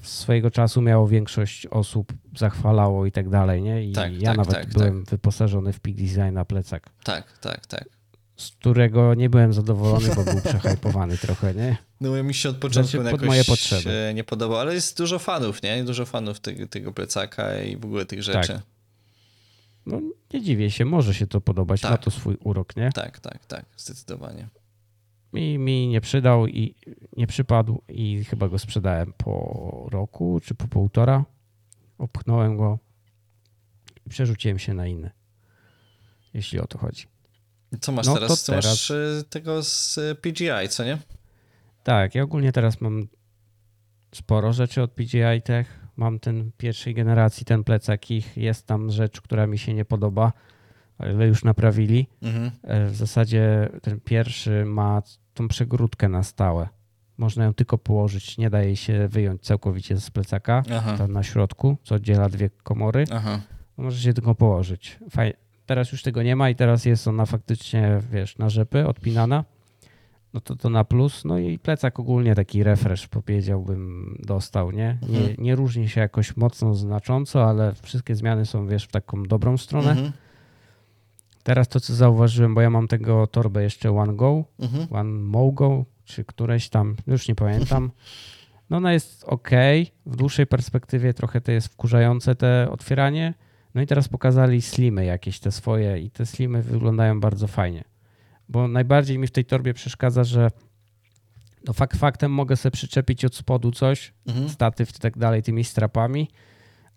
[0.02, 3.84] swojego czasu miało większość osób zachwalało i tak dalej, nie?
[3.84, 7.66] I Tak, ja tak, nawet tak, byłem wyposażony w Peak Design na plecak, Tak, tak,
[7.66, 7.90] tak.
[8.38, 11.78] z którego nie byłem zadowolony, bo był przehypowany trochę, nie?
[12.02, 14.12] No mi się od początku Znaczy, pod jakoś moje potrzeby.
[14.16, 15.84] nie podobał, ale jest dużo fanów, nie?
[15.84, 18.62] Dużo fanów tego, tego plecaka i w ogóle tych rzeczy.
[19.86, 20.02] No
[20.34, 21.92] nie dziwię się, może się to podobać, Tak.
[21.92, 22.92] ma to swój urok, nie?
[22.92, 24.48] Tak, tak, tak, zdecydowanie.
[25.38, 26.76] Mi, mi nie przydał i
[27.18, 31.26] nie przypadł i chyba go sprzedałem po roku czy po półtora.
[31.98, 32.80] Opchnąłem go
[34.06, 35.12] i przerzuciłem się na inny,
[36.34, 37.06] jeśli o to chodzi.
[37.82, 38.44] Co masz No teraz?
[38.46, 40.98] Ty masz teraz- e, tego z e, PGI, co nie?
[41.84, 43.08] Tak, ja ogólnie teraz mam
[44.16, 45.88] sporo rzeczy od PGI Tech.
[45.96, 48.38] Mam ten pierwszej generacji, ten plecak ich.
[48.38, 50.34] Jest tam rzecz, która mi się nie podoba,
[50.98, 52.08] ale już naprawili.
[52.22, 52.52] Mhm.
[52.64, 55.02] E, W zasadzie ten pierwszy ma
[55.38, 56.68] tą przegródkę na stałe.
[57.18, 60.64] Można ją tylko położyć, nie daje się wyjąć całkowicie z plecaka.
[60.74, 63.06] Aha, Ta na środku, co oddziela dwie komory.
[63.12, 63.40] aha.
[63.78, 65.00] Może się tylko położyć.
[65.10, 65.34] Fajnie.
[65.66, 69.44] Teraz już tego nie ma i teraz jest ona faktycznie, wiesz, na rzepy odpinana.
[70.34, 71.26] No to to na plus.
[71.26, 74.98] No i plecak ogólnie taki refresh, powiedziałbym, dostał, nie?
[75.10, 75.36] Nie, Mhm.
[75.38, 79.92] nie różni się jakoś mocno, znacząco, ale wszystkie zmiany są, wiesz, w taką dobrą stronę.
[79.92, 80.12] Mhm.
[81.48, 84.88] Teraz to, co zauważyłem, bo ja mam tego torbę jeszcze One Go, Mhm.
[84.92, 87.92] One Mogo, czy któreś tam, już nie pamiętam.
[88.70, 89.50] No ona jest ok,
[90.06, 93.34] w dłuższej perspektywie trochę to jest wkurzające te otwieranie.
[93.76, 97.84] No i teraz pokazali slimy jakieś te swoje i te slimy wyglądają bardzo fajnie.
[98.50, 100.52] Bo najbardziej mi w tej torbie przeszkadza, że
[101.68, 104.50] no fakt faktem mogę sobie przyczepić od spodu coś, Mhm.
[104.50, 106.28] statyw i tak dalej tymi strapami,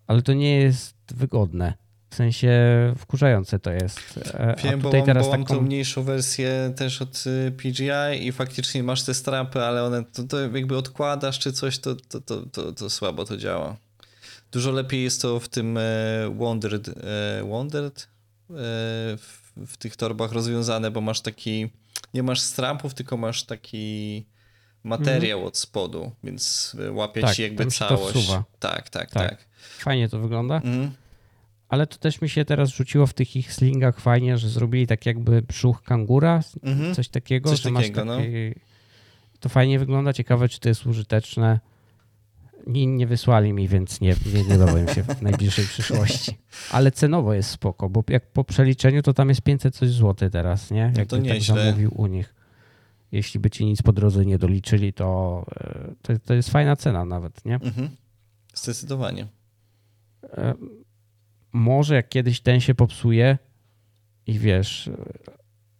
[0.07, 1.73] ale to nie jest wygodne.
[2.11, 2.51] W sensie
[2.97, 4.19] wkurzające to jest.
[4.33, 5.61] E, Wiem, A bo tutaj mam, teraz bo mam tą taką...
[5.65, 10.39] mniejszą wersję też od y, PGI i faktycznie masz te strapy, ale one to, to
[10.39, 13.75] jakby odkładasz czy coś, to, to, to, to, to słabo to działa.
[14.51, 15.81] Dużo lepiej jest to w tym e,
[16.35, 18.07] Wondered, e, Wondered
[19.17, 21.69] w, w tych torbach rozwiązane, bo masz taki,
[22.13, 24.25] nie masz strampów, tylko masz taki
[24.83, 27.21] materiał od spodu, więc łapie.
[27.21, 28.27] Tak, ci jakby całość.
[28.59, 29.29] Tak, tak, Tak.
[29.29, 29.45] tak.
[29.77, 30.55] Fajnie to wygląda.
[30.55, 30.91] Mhm.
[31.71, 35.05] Ale to też mi się teraz rzuciło w tych ich slingach fajnie, że zrobili tak
[35.05, 36.95] jakby brzuch kangura, Mhm.
[36.95, 38.15] coś takiego, Coś że takiego, no.
[38.15, 38.59] masz taki...
[39.39, 41.59] To fajnie wygląda, ciekawe czy to jest użyteczne.
[42.67, 46.37] Nie, nie wysłali mi, więc nie, nie, nie dowiem się w najbliższej przyszłości.
[46.71, 50.71] Ale cenowo jest spoko, bo jak po przeliczeniu to tam jest 500 coś złoty teraz,
[50.71, 50.93] nie?
[50.97, 52.33] Jak to tak zamówił u nich.
[53.11, 57.05] Jeśli by ci nic po drodze nie doliczyli, to, e, to, to jest fajna cena
[57.05, 57.55] nawet, nie?
[57.55, 57.89] Mhm.
[58.53, 59.27] Zdecydowanie.
[60.23, 60.53] E,
[61.53, 63.37] może jak kiedyś ten się popsuje
[64.27, 64.89] i wiesz,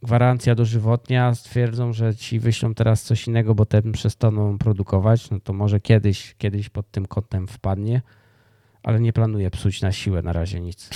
[0.04, 5.54] gwarancja dożywotnia, stwierdzą, że ci wyślą teraz coś innego, bo ten przestaną produkować, no to
[5.54, 8.02] może kiedyś, kiedyś pod tym kątem wpadnie,
[8.84, 10.90] ale nie planuję psuć na siłę na razie nic.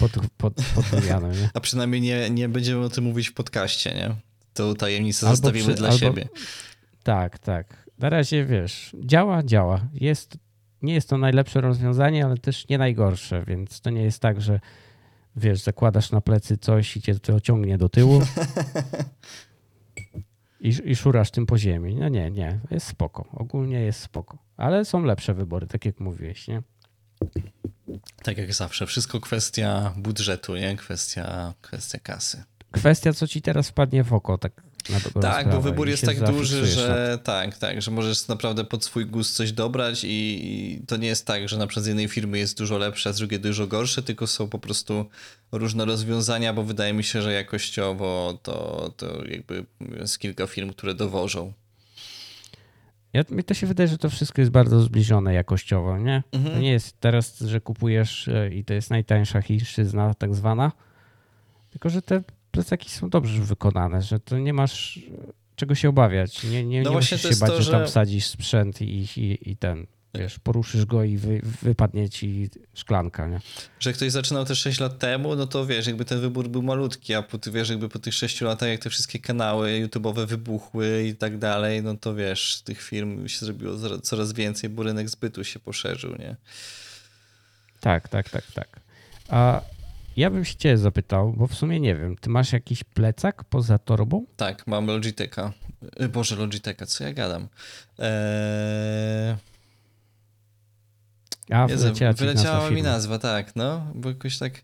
[0.00, 1.50] Pod, pod, pod wymianę, nie?
[1.54, 4.14] A przynajmniej nie, nie będziemy o tym mówić w podcaście, nie?
[4.54, 6.28] To tajemnicę Albo zostawimy przy- dla albo- siebie.
[7.02, 7.88] Tak, tak.
[7.98, 9.80] Na razie wiesz, działa, działa.
[9.94, 10.36] Jest,
[10.82, 14.60] nie jest to najlepsze rozwiązanie, ale też nie najgorsze, więc to nie jest tak, że
[15.36, 18.20] wiesz, zakładasz na plecy coś i cię to ciągnie do tyłu
[20.60, 21.94] i, i szurasz tym po ziemi.
[21.94, 23.28] No nie, nie, jest spoko.
[23.32, 24.38] Ogólnie jest spoko.
[24.56, 26.62] Ale są lepsze wybory, tak jak mówiłeś, nie?
[28.22, 30.76] Tak jak zawsze, wszystko kwestia budżetu, nie?
[30.76, 32.44] Kwestia, kwestia kasy.
[32.70, 34.62] Kwestia, co ci teraz wpadnie w oko, tak
[35.20, 39.06] Tak, bo wybór i jest tak duży, że tak, tak, że możesz naprawdę pod swój
[39.06, 42.38] gust coś dobrać i, i to nie jest tak, że na przykład z jednej firmy
[42.38, 45.06] jest dużo lepsze, a z drugiej dużo gorsze, tylko są po prostu
[45.52, 49.66] różne rozwiązania, bo wydaje mi się, że jakościowo to, to jakby
[49.98, 51.52] jest kilka firm, które dowożą.
[53.12, 56.22] Ja, mi to się wydaje, że to wszystko jest bardzo zbliżone jakościowo, nie?
[56.32, 56.54] Mhm.
[56.54, 60.72] To nie jest teraz, że kupujesz e, i to jest najtańsza chińszczyzna tak zwana,
[61.70, 65.00] tylko że te plecaki są dobrze wykonane, że to nie masz e,
[65.56, 66.44] czego się obawiać.
[66.44, 69.56] Nie, nie, No nie musisz się bać, to, że tam wsadzisz sprzęt i, i, i
[69.56, 73.40] ten, wiesz, poruszysz go i wy, wypadnie ci szklanka, nie?
[73.80, 77.14] Że ktoś zaczynał te 6 lat temu, no to wiesz, jakby ten wybór był malutki,
[77.14, 81.14] a po, wiesz, jakby po tych 6 latach, jak te wszystkie kanały YouTube'owe wybuchły i
[81.14, 85.60] tak dalej, no to wiesz, tych firm się zrobiło coraz więcej, bo rynek zbytu się
[85.60, 86.36] poszerzył, nie?
[87.80, 88.80] Tak, tak, tak, tak.
[89.28, 89.60] A
[90.16, 93.78] ja bym się ciebie zapytał, bo w sumie nie wiem, ty masz jakiś plecak poza
[93.78, 94.26] torbą?
[94.36, 95.52] Tak, mam Logitecha.
[96.00, 97.48] Y, Boże, Logitecha, co ja gadam?
[97.98, 99.36] Eee...
[101.50, 101.66] A,
[102.16, 104.62] wyleciała, mi nazwa, tak, no, bo jakoś tak...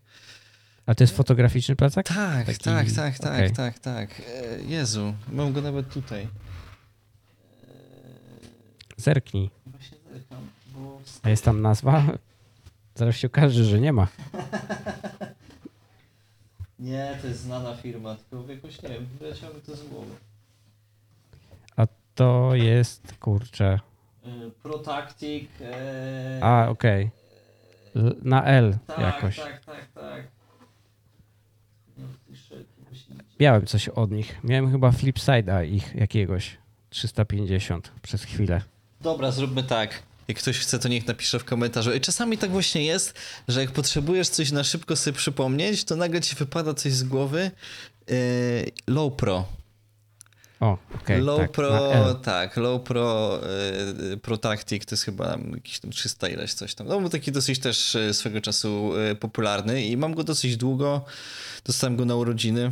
[0.85, 2.07] A to jest fotograficzny plecak?
[2.07, 4.21] Tak, Taki- tak, tak, tak, tak, tak.
[4.21, 6.27] E, Jezu, mam go nawet tutaj.
[8.97, 9.49] Zerknij.
[9.65, 11.01] Właśnie zerkam, bo...
[11.23, 12.03] A jest tam nazwa?
[12.99, 14.07] Zaraz się okaże, że nie ma.
[16.79, 20.11] Nie, to jest znana firma, tylko jakoś nie wiem, wyleciało mi to z głowy.
[21.75, 23.79] A to jest, kurczę.
[24.25, 24.29] E,
[24.63, 25.49] Protactic.
[25.61, 26.39] E...
[26.43, 27.09] A, okej.
[27.95, 29.37] L- Na L tak, jakoś.
[29.39, 30.27] Tak, tak, tak.
[31.97, 32.05] No.
[33.39, 34.39] Miałem coś od nich.
[34.43, 36.57] Miałem chyba Flipside'a ich jakiegoś.
[36.89, 38.61] 350 przez chwilę.
[39.01, 40.03] Dobra, zróbmy tak.
[40.29, 41.93] Jak ktoś chce, to niech napisze w komentarzu.
[41.93, 43.13] I czasami tak właśnie jest,
[43.47, 47.51] że jak potrzebujesz coś na szybko sobie przypomnieć, to nagle ci wypada coś z głowy.
[48.11, 48.13] E,
[48.87, 49.45] Low Pro.
[50.59, 51.21] O, okej.
[51.21, 53.39] low tak, Pro, tak, Low Pro,
[54.13, 56.87] y, Pro Tactic to jest chyba jakieś tam 300 ileś coś tam.
[56.87, 61.05] No był taki dosyć też y, swego czasu y, popularny i mam go dosyć długo.
[61.65, 62.71] Dostałem go na urodziny.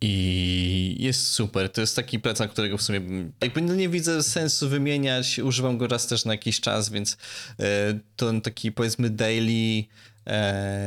[0.00, 1.72] I jest super.
[1.72, 3.00] To jest taki plecak, którego w sumie
[3.40, 5.38] jakby no nie widzę sensu wymieniać.
[5.38, 7.16] Używam go raz też na jakiś czas, więc
[7.60, 9.84] e, to taki powiedzmy daily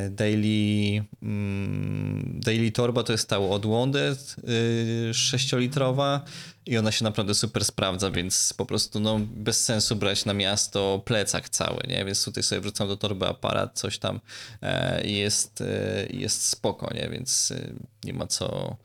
[0.09, 6.19] daily mm, daily torba to jest ta od Wounded y, 6-litrowa
[6.65, 11.01] i ona się naprawdę super sprawdza, więc po prostu no bez sensu brać na miasto
[11.05, 12.05] plecak cały, nie?
[12.05, 14.19] Więc tutaj sobie wrzucam do torby aparat, coś tam
[14.61, 17.09] e, i jest, e, jest spoko, nie?
[17.09, 18.77] Więc e, nie ma co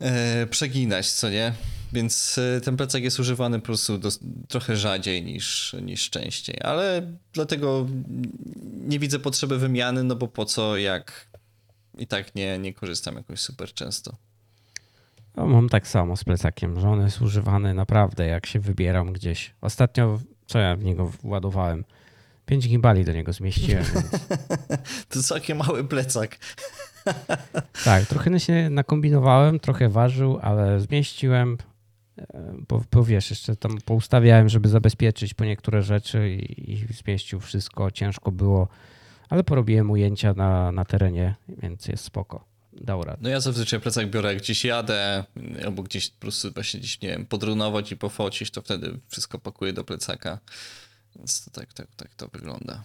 [0.00, 1.52] e, przeginać, co nie?
[1.94, 7.12] Więc e, ten plecak jest używany po prostu dos- trochę rzadziej niż, niż częściej, ale
[7.32, 7.86] dlatego
[8.86, 11.28] nie widzę potrzeby wymiany, no bo po co, jak
[11.98, 14.16] i tak nie, nie korzystam jakoś super często.
[15.36, 19.54] No, mam tak samo z plecakiem, że on jest używany naprawdę, jak się wybieram gdzieś.
[19.60, 21.84] Ostatnio, co ja w niego władowałem?
[22.46, 23.84] 5 gimbali do niego zmieściłem.
[23.94, 24.06] Więc...
[25.08, 26.38] To całkiem mały plecak.
[27.84, 31.58] tak, trochę się nakombinowałem, trochę ważył, ale zmieściłem
[32.68, 37.90] Bo, bo wiesz, jeszcze tam poustawiałem, żeby zabezpieczyć po niektóre rzeczy i, i zmieścił wszystko.
[37.90, 38.68] Ciężko było,
[39.28, 42.44] ale porobiłem ujęcia na, na terenie, więc jest spoko.
[42.72, 43.18] Dał radę.
[43.22, 45.24] No ja zazwyczaj plecak biorę jak gdzieś jadę,
[45.64, 49.72] albo gdzieś po prostu właśnie gdzieś, nie wiem, podrunować i pofocić, to wtedy wszystko pakuję
[49.72, 50.38] do plecaka.
[51.16, 52.84] Więc to tak, tak, tak to wygląda.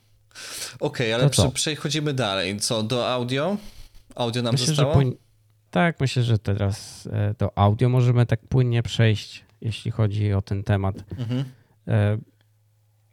[0.80, 1.44] Okej, ale co?
[1.44, 2.60] prze- przechodzimy dalej.
[2.60, 3.58] Co, do audio?
[4.16, 5.02] Audio nam Myślę, że zostało?
[5.72, 10.64] Tak, myślę, że teraz e, do audio możemy tak płynnie przejść, jeśli chodzi o ten
[10.64, 10.96] temat.
[11.20, 11.44] Mhm.
[11.88, 12.18] E,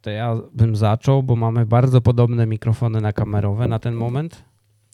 [0.01, 4.45] To ja bym zaczął, bo mamy bardzo podobne mikrofony na kamerowe na ten moment.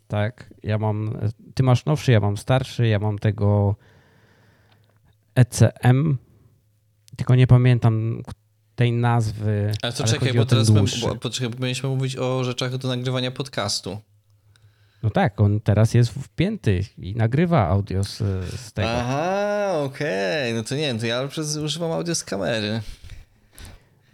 [0.06, 1.18] Tak, ja mam.
[1.54, 3.76] Ty masz nowszy, ja mam starszy, ja mam tego
[5.34, 6.16] ECM.
[7.16, 8.22] Tylko nie pamiętam
[8.74, 9.72] tej nazwy.
[9.82, 13.30] Ale to czekaj, bo teraz my, bo, poczekaj, bo mieliśmy mówić o rzeczach do nagrywania
[13.30, 13.98] podcastu.
[15.02, 18.18] No tak, on teraz jest wpięty i nagrywa audio z,
[18.60, 18.88] z tego.
[18.90, 22.80] Aha, okej, no to nie, to ja przez, używam audio z kamery.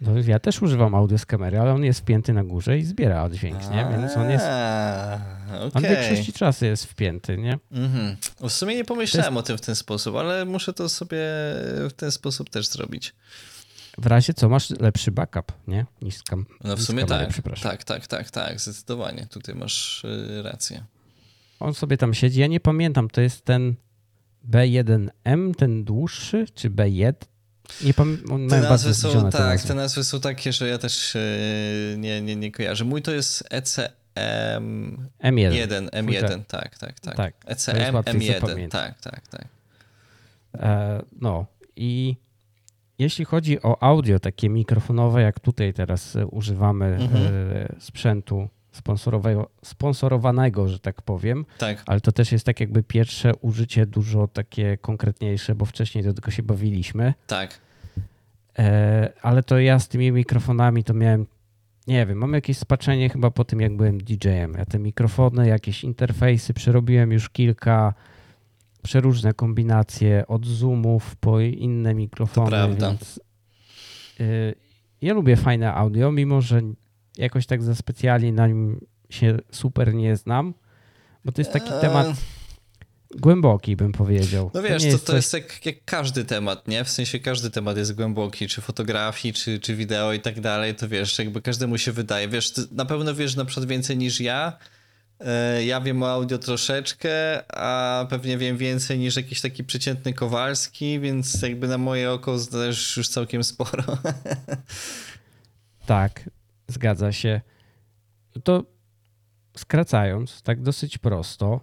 [0.01, 3.29] No, ja też używam audio z kamery, ale on jest wpięty na górze i zbiera
[3.29, 3.87] dźwięk, nie?
[3.91, 4.45] Więc on jest.
[4.47, 5.19] A,
[5.73, 7.59] On w większości czasu jest wpięty, nie?
[7.71, 8.17] Mhm.
[8.41, 11.17] W sumie nie pomyślałem o tym w ten sposób, ale muszę to sobie
[11.89, 13.13] w ten sposób też zrobić.
[14.01, 15.85] W razie co masz lepszy backup, nie?
[16.01, 17.41] Niż z kam- No w sumie tak.
[17.63, 19.25] Tak, tak, tak, tak, zdecydowanie.
[19.25, 20.83] Tutaj masz y, rację.
[21.59, 22.39] On sobie tam siedzi.
[22.39, 23.75] Ja nie pamiętam, to jest ten
[24.49, 27.13] B1M, ten dłuższy, czy B1?
[27.83, 28.49] Nie pamiętam.
[28.49, 31.17] Te nazwy są, te tak, te nazwy są takie, że ja też
[31.97, 32.85] nie, nie, nie kojarzę.
[32.85, 35.53] Mój to jest E ECM M1.
[35.53, 37.15] 1, M1, tak, tak, tak.
[37.15, 38.95] Tak, jest ECM łatwiej M1, zapamiętać.
[39.01, 39.47] tak, tak, tak.
[40.53, 42.15] E, no i
[42.99, 47.23] jeśli chodzi o audio takie mikrofonowe, jak tutaj teraz e, używamy Mhm.
[47.53, 53.35] e, sprzętu sponsorowego, sponsorowanego, że tak powiem, Tak, ale to też jest tak jakby pierwsze
[53.35, 57.13] użycie dużo takie konkretniejsze, bo wcześniej do tego się bawiliśmy.
[57.27, 57.59] tak.
[58.59, 61.25] E, ale to ja z tymi mikrofonami to miałem,
[61.87, 64.53] nie wiem, mam jakieś spaczenie chyba po tym, jak byłem DJ-em.
[64.57, 67.93] Ja te mikrofony, jakieś interfejsy przerobiłem już kilka,
[68.83, 72.49] przeróżne kombinacje od zoomów po inne mikrofony.
[72.49, 72.87] prawda.
[72.89, 73.19] Więc,
[74.19, 74.55] y,
[75.01, 76.61] ja lubię fajne audio, mimo że
[77.17, 80.53] jakoś tak za specjalnie na nim się super nie znam,
[81.25, 82.07] bo to jest taki Eee, temat
[83.17, 84.51] głęboki, bym powiedział.
[84.53, 86.83] No wiesz, nie to, to coś- jest jak, jak każdy temat, nie?
[86.83, 90.89] W sensie każdy temat jest głęboki, czy fotografii, czy, czy wideo i tak dalej, to
[90.89, 92.27] wiesz, jakby każdemu się wydaje.
[92.27, 94.57] Wiesz, na pewno wiesz na przykład więcej niż ja.
[95.19, 100.99] E, Ja wiem o audio troszeczkę, a pewnie wiem więcej niż jakiś taki przeciętny Kowalski,
[100.99, 103.83] więc jakby na moje oko zdajesz już całkiem sporo.
[105.85, 106.29] Tak,
[106.67, 107.41] zgadza się.
[108.43, 108.63] To
[109.57, 111.59] skracając, tak dosyć prosto,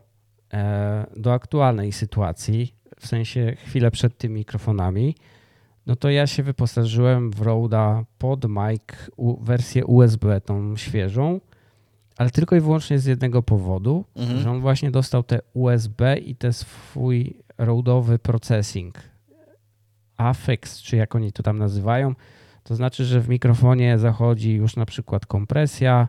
[0.53, 5.17] e, do aktualnej sytuacji, w sensie chwilę przed tymi mikrofonami,
[5.87, 8.83] no to ja się wyposażyłem w Rode'a pod mic
[9.41, 11.41] wersję USB, tą świeżą,
[12.17, 14.41] ale tylko i wyłącznie z jednego powodu, Mhm.
[14.41, 18.99] że on właśnie dostał te USB i te swój Rode'owy processing.
[20.17, 22.15] Affix, czy jak oni to tam nazywają,
[22.63, 26.09] to znaczy, że w mikrofonie zachodzi już na przykład kompresja,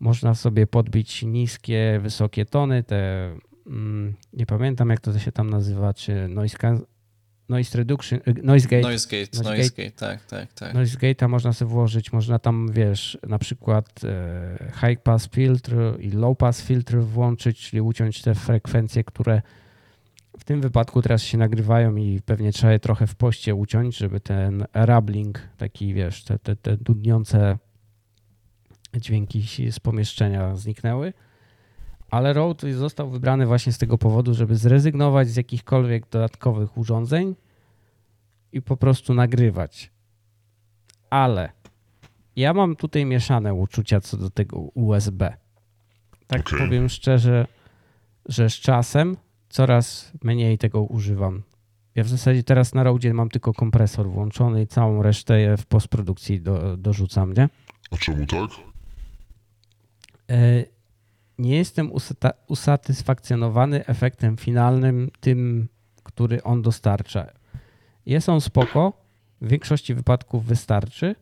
[0.00, 3.30] można sobie podbić niskie, wysokie tony, te
[3.66, 6.58] mm, nie pamiętam jak to się tam nazywa, czy noise,
[7.48, 8.82] noise reduction, y, noise gate.
[8.82, 10.74] Noise gate, Noise noise gate, tak, tak, tak.
[10.74, 16.10] Noise gate'a można sobie włożyć, można tam, wiesz, na przykład e, high pass filtr i
[16.10, 19.42] low pass filtr włączyć, czyli uciąć te frekwencje, które
[20.38, 24.20] w tym wypadku teraz się nagrywają i pewnie trzeba je trochę w poście uciąć, żeby
[24.20, 27.58] ten rambling, taki wiesz, te, te, te dudniące
[28.96, 31.12] dźwięki z pomieszczenia zniknęły.
[32.10, 37.34] Ale Rode został wybrany właśnie z tego powodu, żeby zrezygnować z jakichkolwiek dodatkowych urządzeń
[38.52, 39.90] i po prostu nagrywać.
[41.10, 41.52] Ale
[42.36, 45.36] ja mam tutaj mieszane uczucia co do tego USB.
[46.26, 46.58] Tak Okej.
[46.58, 47.46] powiem szczerze,
[48.26, 49.16] że z czasem
[49.48, 51.42] coraz mniej tego używam.
[51.94, 56.40] Ja w zasadzie teraz na Rodzie mam tylko kompresor włączony i całą resztę w postprodukcji
[56.40, 57.48] do, dorzucam, nie?
[57.90, 58.50] A czemu tak?
[60.30, 60.64] E,
[61.38, 61.92] nie jestem
[62.46, 65.68] usatysfakcjonowany efektem finalnym, tym,
[66.02, 67.26] który on dostarcza.
[68.06, 68.92] Jest on spoko,
[69.40, 71.14] w większości wypadków wystarczy,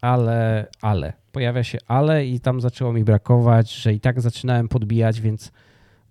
[0.00, 5.20] ale, ale, pojawia się ale i tam zaczęło mi brakować, że i tak zaczynałem podbijać,
[5.20, 5.52] więc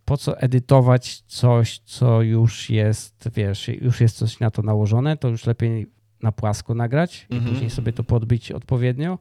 [0.05, 5.27] po co edytować coś, co już jest, wiesz, już jest coś na to nałożone, to
[5.27, 5.87] już lepiej
[6.21, 7.53] na płasko nagrać i Mhm.
[7.53, 9.17] później sobie to podbić odpowiednio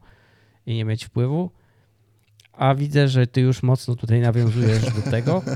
[0.65, 1.51] i nie mieć wpływu.
[2.57, 5.41] A widzę, że ty już mocno tutaj nawiązujesz do tego.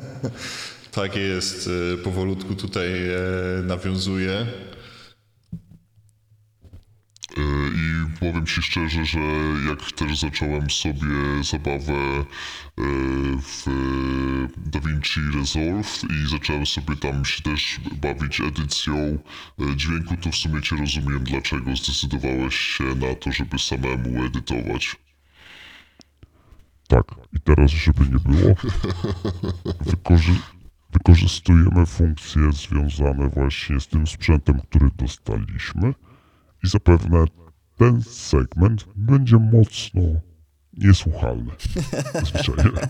[0.91, 3.18] Tak jest, e, powolutku tutaj e,
[3.64, 4.34] nawiązuję.
[7.38, 7.41] E,
[7.76, 9.20] I powiem Ci szczerze, że
[9.70, 12.26] jak też zacząłem sobie zabawę
[13.41, 13.66] w
[14.58, 19.18] DaVinci Resolve i zacząłem sobie tam się też bawić edycją
[19.76, 24.95] dźwięku, to w sumie Cię rozumiem, dlaczego zdecydowałeś się na to, żeby samemu edytować.
[26.92, 28.56] Tak, i teraz, żeby nie było,
[29.92, 30.32] wykorzy
[30.94, 35.94] wykorzystujemy funkcje związane właśnie z tym sprzętem, który dostaliśmy
[36.64, 37.26] i zapewne
[37.78, 40.02] ten segment będzie mocno
[40.78, 41.51] niesłuchalny.
[42.26, 42.72] Zwyczajnie.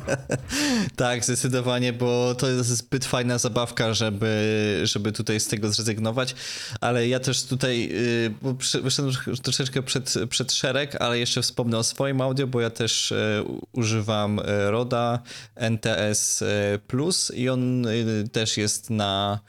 [0.95, 6.35] Tak, zdecydowanie, bo to jest zbyt fajna zabawka, żeby, żeby tutaj z tego zrezygnować.
[6.81, 8.53] Ale ja też tutaj yy, bo
[8.83, 9.13] wyszedłem
[9.43, 13.13] troszeczkę przed, przed szereg, ale jeszcze wspomnę o swoim audio, bo ja też
[13.47, 15.19] u- używam yy, Roda
[15.55, 16.43] NTS
[16.87, 17.85] Plus i on
[18.31, 19.39] też jest na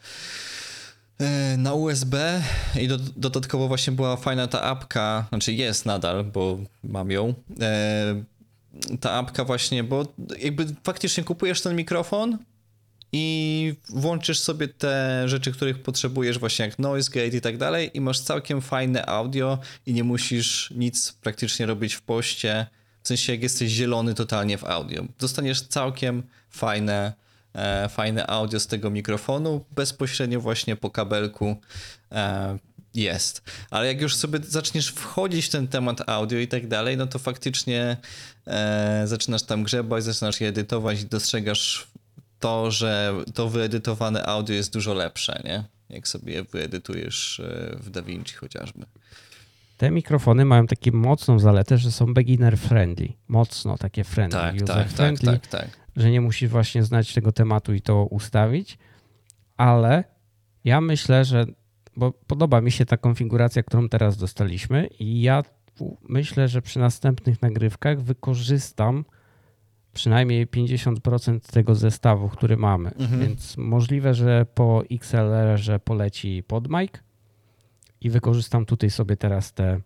[1.59, 2.43] na USB
[2.81, 7.35] i do, dodatkowo właśnie była fajna ta apka, znaczy jest nadal, bo mam ją.
[7.61, 8.25] E,
[9.01, 10.07] ta apka właśnie, bo
[10.39, 12.39] jakby faktycznie kupujesz ten mikrofon
[13.13, 18.01] i włączysz sobie te rzeczy, których potrzebujesz, właśnie jak noise gate i tak dalej i
[18.01, 22.67] masz całkiem fajne audio i nie musisz nic praktycznie robić w poście,
[23.03, 25.05] w sensie jak jesteś zielony totalnie w audio.
[25.19, 27.22] Dostaniesz całkiem fajne, e,
[27.89, 31.57] fajne audio z tego mikrofonu, bezpośrednio właśnie po kabelku
[32.13, 32.59] e,
[32.95, 33.43] jest.
[33.71, 37.19] Ale jak już sobie zaczniesz wchodzić w ten temat audio i tak dalej, no to
[37.19, 37.97] faktycznie
[38.47, 41.87] e, zaczynasz tam grzebać, zaczynasz je edytować i dostrzegasz
[42.41, 45.65] to, że to wyedytowane audio jest dużo lepsze, nie?
[45.91, 48.87] Jak sobie je wyedytujesz e, w DaVinci chociażby.
[49.77, 53.09] Te mikrofony mają taką mocną zaletę, że są beginner friendly.
[53.29, 55.82] Mocno takie friendly, Tak, user tak, tak, friendly, tak, tak.
[55.97, 58.79] Że nie musisz właśnie znać tego tematu i to ustawić.
[59.57, 60.05] Ale
[60.65, 61.47] ja myślę, że
[61.97, 65.43] bo podoba mi się ta konfiguracja, którą teraz dostaliśmy i ja
[66.09, 69.05] myślę, że przy następnych nagrywkach wykorzystam
[69.93, 72.91] przynajmniej 50% tego zestawu, który mamy.
[72.91, 73.21] Mhm.
[73.21, 76.93] Więc możliwe, że po XLR-ze poleci pod mic
[78.01, 79.81] i wykorzystam tutaj sobie teraz te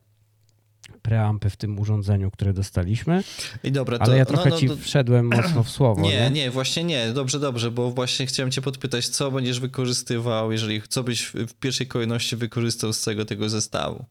[1.02, 3.22] preampy w tym urządzeniu, które dostaliśmy.
[3.64, 4.04] I dobra, to...
[4.04, 6.02] Ale ja trochę no, ci no, to- wszedłem mocno w słowo.
[6.02, 7.12] Nie, Nie, nie, właśnie nie.
[7.12, 11.86] Dobrze, dobrze, bo właśnie chciałem cię podpytać, co będziesz wykorzystywał, jeżeli co byś w- pierwszej
[11.86, 14.04] kolejności wykorzystał z całego tego zestawu.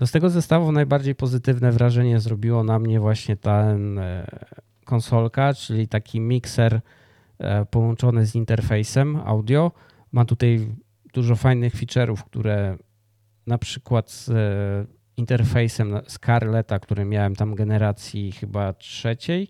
[0.00, 4.26] No z tego zestawu najbardziej pozytywne wrażenie zrobiło na mnie właśnie ten e,
[4.84, 6.80] konsolka, czyli taki mikser
[7.38, 9.72] e, połączony z interfejsem audio.
[10.12, 10.68] Ma tutaj
[11.14, 12.78] dużo fajnych feature'ów, które
[13.46, 14.26] na przykład
[15.18, 19.48] interfejsem Scarletta, który miałem tam generacji chyba trzeciej,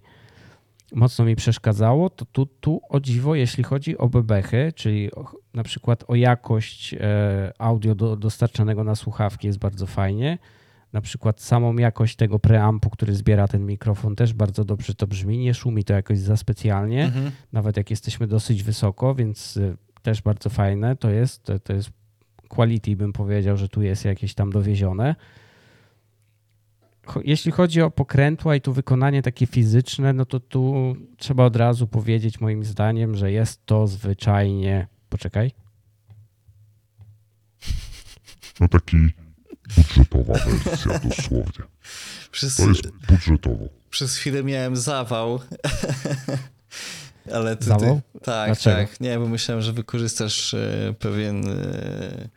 [0.93, 5.63] mocno mi przeszkadzało, to tu, tu o dziwo, jeśli chodzi o bebechy, czyli o, na
[5.63, 10.39] przykład o jakość e, audio do, dostarczanego na słuchawki jest bardzo fajnie.
[10.93, 15.39] Na przykład samą jakość tego preampu, który zbiera ten mikrofon też bardzo dobrze to brzmi,
[15.39, 17.31] nie szumi to jakoś za specjalnie, Mhm.
[17.53, 21.91] nawet jak jesteśmy dosyć wysoko, więc y, też bardzo fajne to jest, to, to jest
[22.49, 25.15] quality bym powiedział, że tu jest jakieś tam dowiezione.
[27.25, 31.87] Jeśli chodzi o pokrętła i tu wykonanie takie fizyczne, no to tu trzeba od razu
[31.87, 34.87] powiedzieć moim zdaniem, że jest to zwyczajnie.
[35.09, 35.51] Poczekaj.
[38.61, 38.97] No taki
[39.77, 41.65] budżetowa wersja dosłownie.
[42.31, 43.65] Przez, To jest budżetowo.
[43.91, 45.41] przez chwilę miałem zawał.
[47.33, 48.01] Ale ty, Zawał?
[48.13, 48.77] Ty, tak, Dlaczego?
[48.77, 49.01] tak.
[49.01, 52.29] Nie, bo myślałem, że wykorzystasz e, pewien e,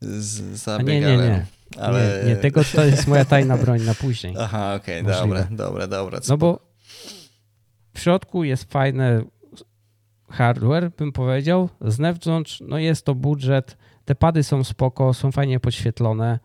[0.00, 1.46] z, A zabieg, nie, nie, ale, nie.
[1.80, 2.20] Ale...
[2.24, 4.34] Nie, nie, tego to jest moja tajna broń na później.
[4.38, 5.22] Aha, okej, Możliwe.
[5.26, 6.20] dobra, dobra, dobra.
[6.28, 6.60] No bo
[7.94, 9.24] w środku jest fajny
[10.30, 11.68] hardware, bym powiedział.
[11.80, 13.76] Z zewnątrz, no jest to budżet.
[14.04, 16.38] Te pady są spoko, są fajnie podświetlone.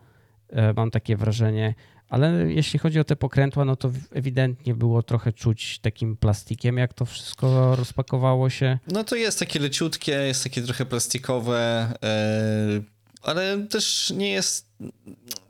[0.48, 1.74] e, Mam takie wrażenie.
[2.08, 6.94] Ale jeśli chodzi o te pokrętła, no to ewidentnie było trochę czuć takim plastikiem, jak
[6.94, 8.78] to wszystko rozpakowało się.
[8.88, 12.82] No to jest takie leciutkie, jest takie trochę plastikowe, e,
[13.22, 14.68] ale też nie jest,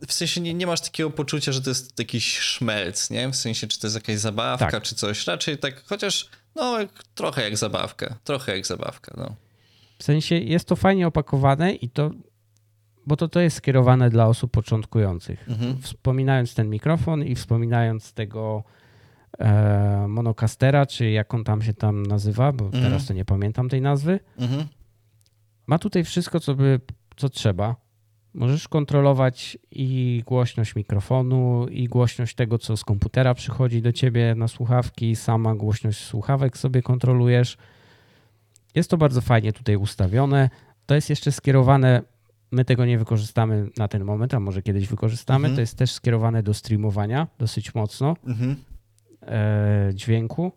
[0.06, 3.28] w sensie nie, nie masz takiego poczucia, że to jest jakiś szmelc, nie?
[3.28, 4.82] W sensie, czy to jest jakaś zabawka, Tak.
[4.82, 5.26] czy coś.
[5.26, 6.76] Raczej tak, chociaż no
[7.14, 9.34] trochę jak zabawka, trochę jak zabawka, no.
[9.98, 12.10] W sensie jest to fajnie opakowane i to,
[13.06, 15.48] bo to, to jest skierowane dla osób początkujących.
[15.48, 15.82] Mhm.
[15.82, 18.64] Wspominając ten mikrofon i wspominając tego
[19.38, 22.84] e, monokastera, czy jak on tam się tam nazywa, bo Mhm.
[22.84, 24.66] teraz to nie pamiętam tej nazwy, Mhm.
[25.66, 26.80] ma tutaj wszystko, co, by,
[27.16, 27.76] co trzeba.
[28.34, 34.48] Możesz kontrolować i głośność mikrofonu, i głośność tego, co z komputera przychodzi do ciebie na
[34.48, 37.56] słuchawki, sama głośność słuchawek sobie kontrolujesz.
[38.74, 40.50] Jest to bardzo fajnie tutaj ustawione.
[40.86, 42.02] To jest jeszcze skierowane,
[42.50, 45.46] my tego nie wykorzystamy na ten moment, a może kiedyś wykorzystamy.
[45.46, 45.54] Mhm.
[45.54, 48.56] To jest też skierowane do streamowania dosyć mocno Mhm.
[49.22, 50.52] e, dźwięku.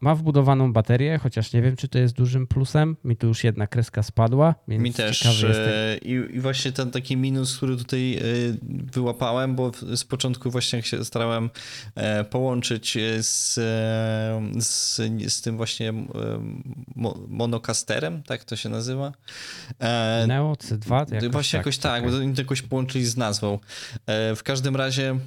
[0.00, 2.96] Ma wbudowaną baterię, chociaż nie wiem, czy to jest dużym plusem.
[3.04, 5.44] Mi tu już jedna kreska spadła, więc Mi też.
[5.44, 8.20] e, I, I właśnie ten taki minus, który tutaj e,
[8.92, 11.50] wyłapałem, bo z początku właśnie jak się starałem
[11.94, 13.54] e, połączyć z,
[14.64, 14.96] z,
[15.32, 15.92] z tym właśnie
[16.96, 19.12] mo- monocasterem, tak to się nazywa.
[20.26, 21.06] Neo C2?
[21.06, 23.58] to jakoś Właśnie jakoś tak, bo oni to jakoś połączyli z nazwą.
[24.36, 25.18] W każdym razie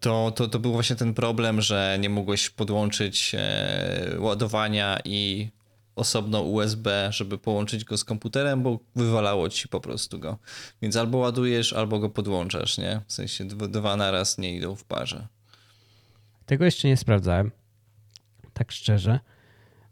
[0.00, 5.50] to, to, to był właśnie ten problem, że nie mogłeś podłączyć e, ładowania i
[5.96, 10.38] osobno USB, żeby połączyć go z komputerem, bo wywalało ci po prostu go.
[10.82, 13.00] Więc albo ładujesz, albo go podłączasz, nie?
[13.06, 15.26] W sensie dwa, na raz nie idą w parze.
[16.46, 17.50] Tego jeszcze nie sprawdzałem,
[18.52, 19.20] tak szczerze,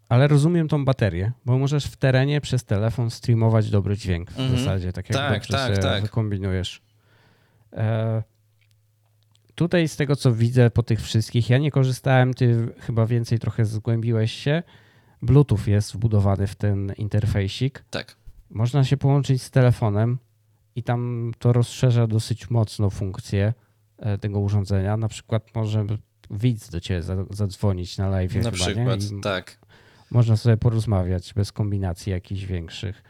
[0.08, 4.58] ale rozumiem tą baterię, bo możesz w terenie przez telefon streamować dobry dźwięk w Mhm.
[4.58, 6.02] zasadzie, tak jak Tak, dobrze tak, tak.
[6.02, 6.80] wykombinujesz.
[7.72, 8.22] E,
[9.56, 13.64] tutaj z tego, co widzę po tych wszystkich, ja nie korzystałem, ty chyba więcej trochę
[13.64, 14.62] zgłębiłeś się.
[15.22, 17.84] Bluetooth jest wbudowany w ten interfejsik.
[17.90, 18.16] Tak.
[18.50, 20.18] Można się połączyć z telefonem
[20.76, 23.54] i tam to rozszerza dosyć mocno funkcję
[23.98, 24.96] e, tego urządzenia.
[24.96, 25.86] Na przykład może
[26.30, 28.34] widz do ciebie za- zadzwonić na live.
[28.34, 29.58] Na chyba, przykład, tak.
[30.10, 33.02] Można sobie porozmawiać bez kombinacji jakichś większych.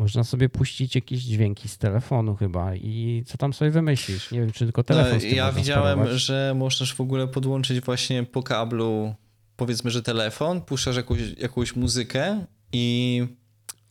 [0.00, 4.30] Można sobie puścić jakieś dźwięki z telefonu chyba i co tam sobie wymyślisz.
[4.30, 6.20] Nie wiem, czy tylko telefon No, ja widziałem, sterować.
[6.22, 9.14] że możesz w ogóle podłączyć właśnie po kablu,
[9.56, 13.22] powiedzmy, że telefon, puszczasz jakąś, jakąś muzykę i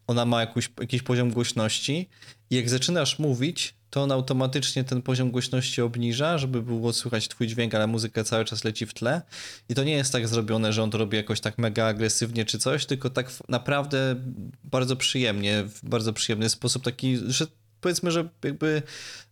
[0.07, 2.09] ona ma jakiś, jakiś poziom głośności
[2.49, 7.47] i jak zaczynasz mówić, to on automatycznie ten poziom głośności obniża, żeby było słychać twój
[7.47, 9.21] dźwięk, ale muzyka cały czas leci w tle.
[9.69, 12.59] I to nie jest tak zrobione, że on to robi jakoś tak mega agresywnie czy
[12.59, 14.15] coś, tylko tak naprawdę
[14.63, 17.47] bardzo przyjemnie, w bardzo przyjemny sposób, taki, że
[17.81, 18.81] powiedzmy, że jakby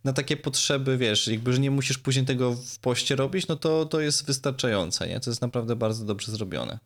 [0.04, 3.86] na takie potrzeby, wiesz, jakby, że nie musisz później tego w poście robić, no to,
[3.86, 5.20] to jest wystarczające, nie?
[5.20, 6.78] To jest naprawdę bardzo dobrze zrobione.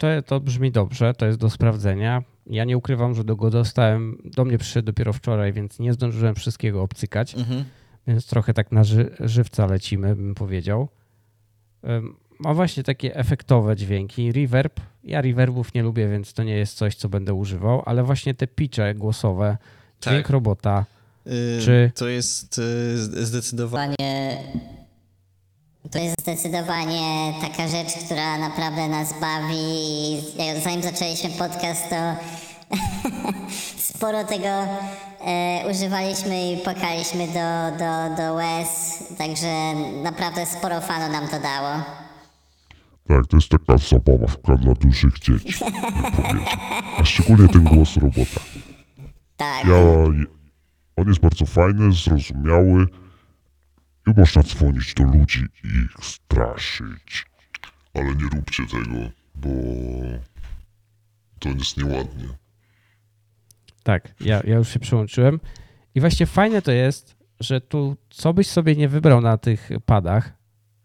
[0.00, 2.22] To, to brzmi dobrze, to jest do sprawdzenia.
[2.46, 6.34] Ja nie ukrywam, że do go dostałem, do mnie przyszedł dopiero wczoraj, więc nie zdążyłem
[6.34, 7.64] wszystkiego obcykać, Mhm.
[8.06, 10.88] więc trochę tak na ży, żywca lecimy, bym powiedział.
[12.40, 14.32] Ma właśnie takie efektowe dźwięki.
[14.32, 18.34] Reverb, ja reverbów nie lubię, więc to nie jest coś, co będę używał, ale właśnie
[18.34, 19.56] te pitche głosowe,
[20.02, 20.30] dźwięk Tak.
[20.30, 20.84] robota,
[21.26, 21.32] Yy,
[21.62, 23.96] Czy- To jest yy, zdecydowanie...
[25.88, 30.22] To jest zdecydowanie taka rzecz, która naprawdę nas bawi.
[30.64, 31.96] Zanim zaczęliśmy podcast, to
[33.94, 34.48] sporo tego
[35.26, 38.68] e, używaliśmy i płakaliśmy do, do, do łez.
[39.18, 41.82] Także naprawdę sporo fanu nam to dało.
[43.08, 45.64] Tak, to jest taka zabawka dla dużych dzieci.
[46.98, 48.40] A szczególnie ten głos robota.
[49.36, 49.64] Tak.
[49.64, 49.76] Ja,
[50.96, 52.86] on jest bardzo fajny, zrozumiały
[54.06, 57.26] i można dzwonić do ludzi i ich straszyć.
[57.94, 59.50] Ale nie róbcie tego, bo
[61.38, 62.28] to jest nieładnie.
[63.82, 65.40] Tak, ja, ja już się przyłączyłem.
[65.94, 70.32] I właśnie fajne to jest, że tu co byś sobie nie wybrał na tych padach,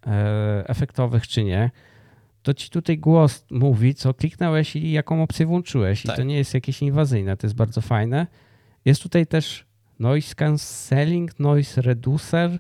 [0.08, 1.72] e, efektowych czy nie,
[2.46, 6.04] to ci tutaj głos mówi, co kliknąłeś i jaką opcję włączyłeś.
[6.04, 6.16] Tak.
[6.16, 8.28] I to nie jest jakieś inwazyjne, to jest bardzo fajne.
[8.86, 9.66] Jest tutaj też
[10.00, 12.60] noise cancelling, noise reducer.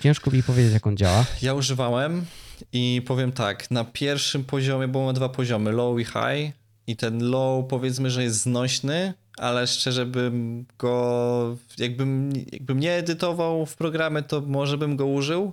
[0.00, 1.24] Ciężko mi powiedzieć, jak on działa.
[1.42, 2.24] Ja używałem
[2.72, 6.52] i powiem tak, na pierwszym poziomie, bo ma dwa poziomy, low i high
[6.86, 13.66] i ten low powiedzmy, że jest znośny, ale szczerze bym go, jakbym, jakbym nie edytował
[13.66, 15.52] w programie, to może bym go użył,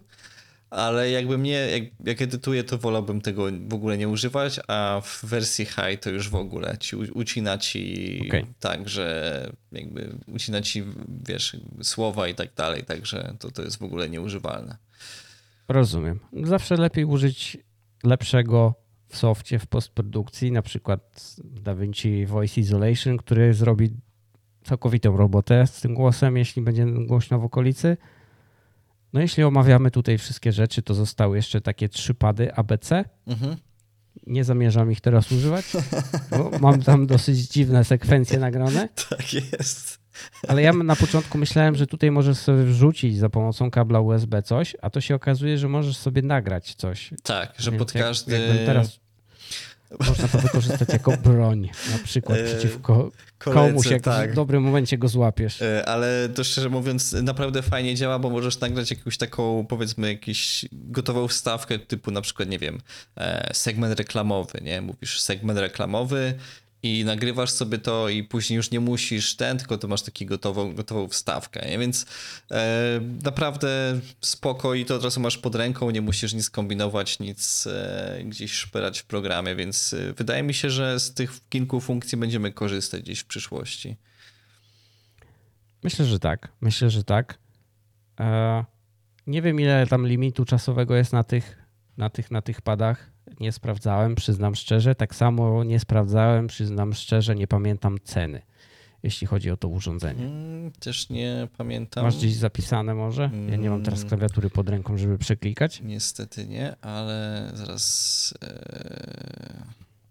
[0.74, 5.26] ale jakbym nie, jak, jak edytuję, to wolałbym tego w ogóle nie używać, a w
[5.26, 8.46] wersji high to już w ogóle ci ucina ci Okej.
[8.60, 10.84] tak, że jakby ucina ci,
[11.28, 14.78] wiesz, słowa i tak dalej, także to, to jest w ogóle nieużywalne.
[15.68, 16.20] Rozumiem.
[16.44, 17.58] Zawsze lepiej użyć
[18.04, 18.74] lepszego
[19.08, 23.90] w softie, w postprodukcji, na przykład DaVinci Voice Isolation, który zrobi
[24.64, 27.98] całkowitą robotę z tym głosem, jeśli będzie głośno w okolicy.
[29.14, 33.06] No jeśli omawiamy tutaj wszystkie rzeczy, to zostały jeszcze takie trzy pady ABC.
[33.28, 33.56] Mhm.
[34.28, 35.66] Nie zamierzam ich teraz używać,
[36.32, 38.90] bo mam tam dosyć dziwne sekwencje nagrane.
[39.10, 40.00] Tak jest.
[40.48, 44.76] Ale ja na początku myślałem, że tutaj możesz sobie wrzucić za pomocą kabla USB coś,
[44.82, 47.14] a to się okazuje, że możesz sobie nagrać coś.
[47.24, 48.40] Tak, że Więc pod jak- każdy.
[48.40, 49.00] jakbym teraz
[50.00, 54.32] Można to wykorzystać jako broń, na przykład E, przeciwko koledze, komuś, jak tak.
[54.32, 55.62] w dobrym momencie go złapiesz.
[55.62, 60.66] E, Ale to szczerze mówiąc, naprawdę fajnie działa, bo możesz nagrać jakąś taką, powiedzmy, jakąś
[60.72, 62.82] gotową wstawkę, typu na przykład, nie wiem,
[63.18, 64.82] e, segment reklamowy, nie?
[64.82, 66.34] Mówisz segment reklamowy
[66.84, 70.76] i nagrywasz sobie to i później już nie musisz ten, tylko to masz taki gotową,
[70.76, 71.80] gotową wstawkę, nie?
[71.80, 72.06] Więc
[72.52, 77.68] e, naprawdę spoko i to od razu masz pod ręką, nie musisz nic kombinować, nic
[77.68, 82.18] e, gdzieś szperać w programie, więc e, wydaje mi się, że z tych kilku funkcji
[82.18, 83.98] będziemy korzystać gdzieś w przyszłości.
[85.84, 86.52] Myślę, że tak.
[86.62, 87.38] Myślę, że tak.
[88.20, 88.66] E,
[89.28, 91.58] nie wiem, ile tam limitu czasowego jest na tych,
[91.98, 93.13] na tych, na tych padach.
[93.40, 94.96] Nie sprawdzałem, przyznam szczerze.
[94.96, 98.42] Tak samo nie sprawdzałem, przyznam szczerze, nie pamiętam ceny,
[99.04, 100.26] jeśli chodzi o to urządzenie.
[100.26, 102.04] Mm, Też nie pamiętam.
[102.04, 103.30] Masz gdzieś zapisane może?
[103.50, 104.10] Ja nie mam teraz Mm.
[104.10, 105.82] klawiatury pod ręką, żeby przeklikać.
[105.82, 108.34] Niestety nie, ale zaraz.
[108.44, 109.64] e,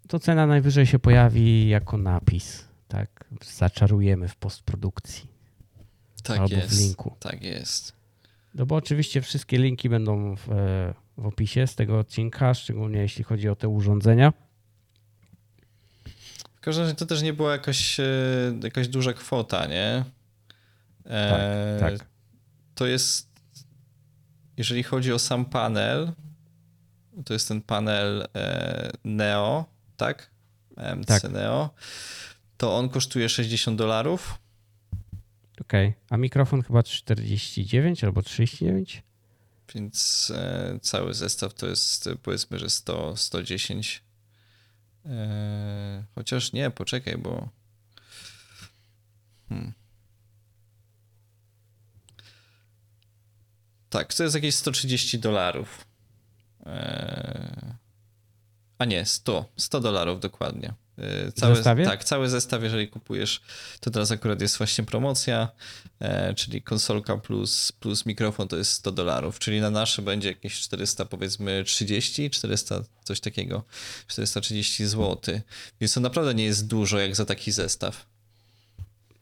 [0.09, 2.65] To cena najwyżej się pojawi jako napis.
[2.89, 5.33] Tak, zaczarujemy w postprodukcji.
[6.23, 6.81] tak Albo w jest.
[6.81, 7.17] linku.
[7.21, 7.93] Tak jest.
[8.55, 13.25] No bo oczywiście wszystkie linki będą w, e, w opisie z tego odcinka, szczególnie jeśli
[13.25, 14.33] chodzi o te urządzenia.
[16.55, 18.05] W każdym razie to też nie była jakaś, e,
[18.63, 20.05] jakaś duża kwota, nie?
[21.07, 22.09] E, Tak, tak.
[22.75, 23.33] To jest.
[24.57, 26.13] Jeżeli chodzi o sam panel,
[27.25, 29.65] to jest ten panel e, Neo,
[29.97, 30.31] tak?
[30.97, 31.33] MC Tak.
[31.33, 31.71] Neo.
[32.57, 34.39] To on kosztuje 60 dolarów.
[35.61, 39.03] Okej, a mikrofon chyba 49 albo 39?
[39.75, 44.03] Więc e, cały zestaw to jest e, powiedzmy, że 100, 110.
[45.07, 47.49] E, chociaż nie, poczekaj, bo.
[49.49, 49.73] Hmm.
[53.91, 55.87] Tak, to jest jakieś 130 dolarów.
[58.79, 59.53] A nie, 100.
[59.57, 60.75] 100 dolarów dokładnie.
[60.99, 61.85] E, Cały, zestawie?
[61.85, 63.41] Tak, cały zestaw, jeżeli kupujesz,
[63.81, 65.49] to teraz akurat jest właśnie promocja,
[66.01, 70.61] e, czyli konsolka plus, plus mikrofon to jest 100 dolarów, czyli na nasze będzie jakieś
[70.61, 73.65] 400 powiedzmy 30, 400 coś takiego,
[74.07, 75.41] 430 zł.
[75.81, 78.07] Więc to naprawdę nie jest dużo jak za taki zestaw.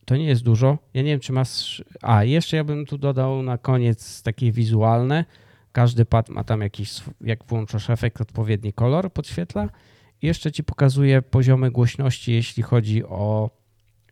[0.04, 0.78] To nie jest dużo.
[0.94, 1.84] Ja nie wiem, czy masz.
[2.02, 5.24] A, jeszcze ja bym tu dodał na koniec takie wizualne.
[5.72, 9.68] Każdy pad ma tam jakiś, jak włączasz efekt, odpowiedni kolor podświetla.
[10.22, 13.50] Jeszcze ci pokazuje poziomy głośności, jeśli chodzi o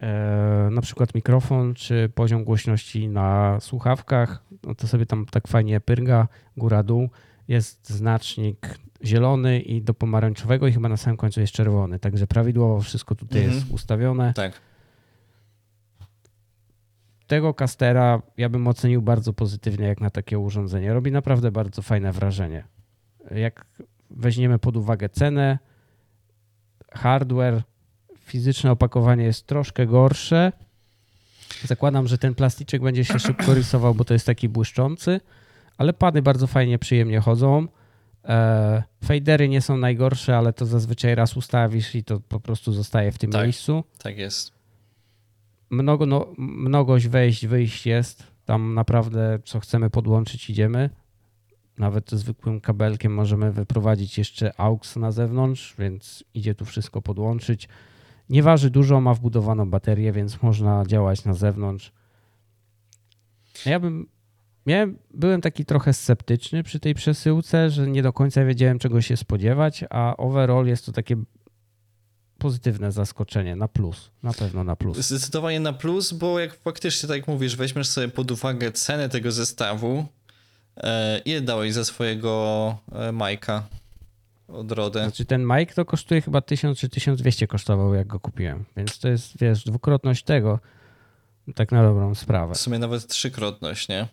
[0.00, 4.42] e, na przykład mikrofon, czy poziom głośności na słuchawkach.
[4.64, 7.08] No to sobie tam tak fajnie pyrga, góra-dół.
[7.48, 11.98] Jest znacznik zielony i do pomarańczowego i chyba na samym końcu jest czerwony.
[11.98, 13.58] Także prawidłowo wszystko tutaj Mhm.
[13.58, 14.60] jest ustawione Tak.
[17.26, 20.92] tego kastera ja bym ocenił bardzo pozytywnie jak na takie urządzenie.
[20.94, 22.64] Robi naprawdę bardzo fajne wrażenie.
[23.30, 23.66] Jak
[24.10, 25.58] weźmiemy pod uwagę cenę,
[26.92, 27.62] hardware,
[28.20, 30.52] fizyczne opakowanie jest troszkę gorsze.
[31.64, 35.20] Zakładam, że ten plasticzek będzie się szybko rysował, bo to jest taki błyszczący,
[35.78, 37.66] ale pady bardzo fajnie, przyjemnie chodzą.
[38.24, 43.12] E, fadery nie są najgorsze, ale to zazwyczaj raz ustawisz i to po prostu zostaje
[43.12, 43.42] w tym Tak.
[43.42, 44.52] miejscu Tak jest.
[45.70, 48.24] mnogo, no, mnogość wejść, wyjść jest.
[48.44, 50.90] Tam naprawdę co chcemy podłączyć, idziemy.
[51.78, 57.68] Nawet zwykłym kabelkiem możemy wyprowadzić jeszcze AUX na zewnątrz, więc idzie tu wszystko podłączyć.
[58.28, 61.92] Nie waży dużo, ma wbudowaną baterię, więc można działać na zewnątrz.
[63.66, 64.08] Ja bym.
[64.66, 69.16] Miałem, byłem taki trochę sceptyczny przy tej przesyłce, że nie do końca wiedziałem czego się
[69.16, 71.16] spodziewać, a overall jest to takie
[72.38, 74.10] pozytywne zaskoczenie na plus.
[74.22, 74.98] Na pewno na plus.
[74.98, 79.32] Zdecydowanie na plus, bo jak faktycznie, tak jak mówisz, weźmiesz sobie pod uwagę cenę tego
[79.32, 80.06] zestawu,
[81.24, 83.62] ile dałeś za swojego e, Majka
[84.48, 85.02] od Rode?
[85.02, 89.08] Znaczy ten mic to kosztuje chyba 1000 czy 1200 kosztował jak go kupiłem, więc to
[89.08, 90.58] jest wiesz dwukrotność tego
[91.54, 92.54] tak na dobrą sprawę.
[92.54, 94.08] W sumie nawet trzykrotność, nie?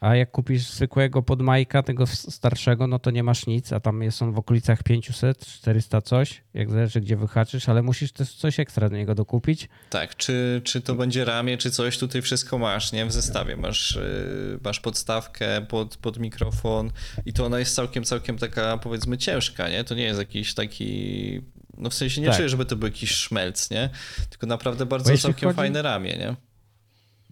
[0.00, 4.02] A jak kupisz zwykłego pod Majka, tego starszego, no to nie masz nic, a tam
[4.02, 8.60] jest on w okolicach 500, 400 coś, jak zależy gdzie wyhaczysz, ale musisz też coś
[8.60, 9.68] ekstra do niego dokupić.
[9.90, 13.06] Tak, czy, czy to będzie ramię, czy coś, tutaj wszystko masz, nie?
[13.06, 16.90] W zestawie masz, yy, masz podstawkę pod, pod mikrofon
[17.26, 19.84] i to ona jest całkiem, całkiem taka powiedzmy ciężka, nie?
[19.84, 21.40] To nie jest jakiś taki,
[21.78, 22.36] no w sensie nie Tak.
[22.36, 23.90] czuję, żeby to był jakiś szmelc, nie?
[24.30, 26.36] Tylko naprawdę bardzo całkiem chodzi- fajne ramię, nie?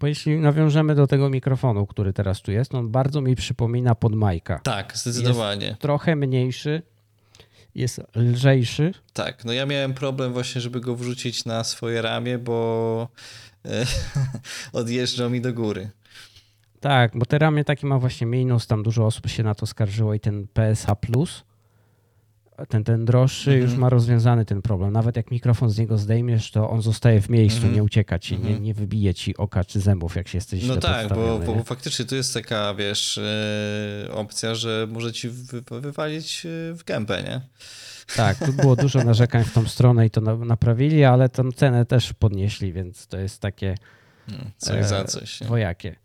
[0.02, 3.94] Bo jeśli nawiążemy do tego mikrofonu, który teraz tu jest, no on bardzo mi przypomina
[3.94, 4.58] pod Majka.
[4.58, 5.76] Tak, zdecydowanie.
[5.78, 6.82] Trochę mniejszy,
[7.74, 13.08] jest lżejszy, Tak, no ja miałem problem właśnie, żeby go wrzucić na swoje ramię, bo
[13.64, 13.86] e,
[14.80, 15.90] odjeżdżał mi do góry.
[16.80, 20.14] Tak, bo te ramię taki ma właśnie minus, tam dużo osób się na to skarżyło
[20.14, 21.44] i ten PSA Plus
[22.68, 24.92] ten, ten droższy już ma rozwiązany ten problem.
[24.92, 28.60] Nawet jak mikrofon z niego zdejmiesz, to on zostaje w miejscu, nie ucieka ci, nie,
[28.60, 31.64] nie wybije ci oka czy zębów, jak się jesteś No tak, bo, bo nie?
[31.64, 37.22] faktycznie tu jest taka, wiesz, e, opcja, że może ci wy, wywalić e, w gębę,
[37.22, 37.40] nie?
[38.16, 41.86] Tak, tu było dużo narzekań w tą stronę i to na, naprawili, ale tą cenę
[41.86, 43.74] też podnieśli, więc to jest takie
[44.56, 45.40] Coś za e, coś.
[45.40, 45.46] Nie?
[45.46, 45.96] dwojakie.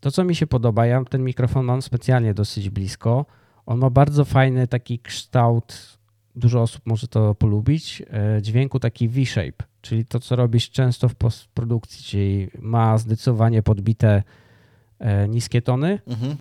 [0.00, 3.26] To, co mi się podoba, ja ten mikrofon mam specjalnie dosyć blisko.
[3.66, 5.98] On ma bardzo fajny taki kształt,
[6.36, 11.14] dużo osób może to polubić, e, dźwięku taki V-shape, czyli to, co robisz często w
[11.14, 14.22] postprodukcji, czyli ma zdecydowanie podbite
[14.98, 15.98] e, niskie tony.
[16.06, 16.36] Mhm.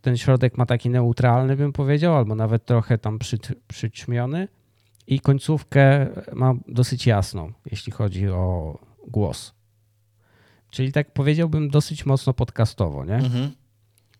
[0.00, 4.48] Ten środek ma taki neutralny, bym powiedział, albo nawet trochę tam przyt, przyćmiony.
[5.06, 9.54] I końcówkę ma dosyć jasną, jeśli chodzi o głos.
[10.70, 13.14] Czyli tak powiedziałbym dosyć mocno podcastowo, nie?
[13.14, 13.50] Mhm.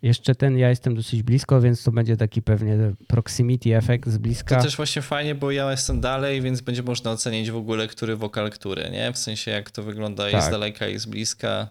[0.02, 2.76] Jeszcze ten ja jestem dosyć blisko, więc to będzie taki pewnie
[3.06, 4.56] proximity efekt z bliska.
[4.56, 8.16] To też właśnie fajnie, bo ja jestem dalej, więc będzie można ocenić w ogóle, który
[8.16, 9.12] wokal, który, nie?
[9.12, 10.50] W sensie jak to wygląda i z Tak.
[10.50, 11.68] daleka i z bliska.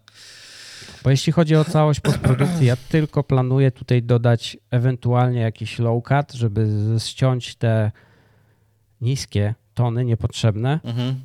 [1.04, 6.32] Bo jeśli chodzi o całość postprodukcji, ja tylko planuję tutaj dodać ewentualnie jakiś low cut,
[6.34, 6.68] żeby
[7.00, 7.92] ściąć te
[9.02, 11.16] niskie tony niepotrzebne, Mhm.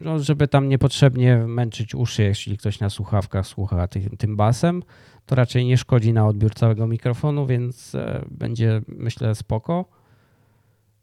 [0.00, 4.82] no, żeby tam niepotrzebnie męczyć uszy, jeśli ktoś na słuchawkach słucha tym, tym basem,
[5.26, 9.84] to raczej nie szkodzi na odbiór całego mikrofonu, więc e, będzie myślę spoko.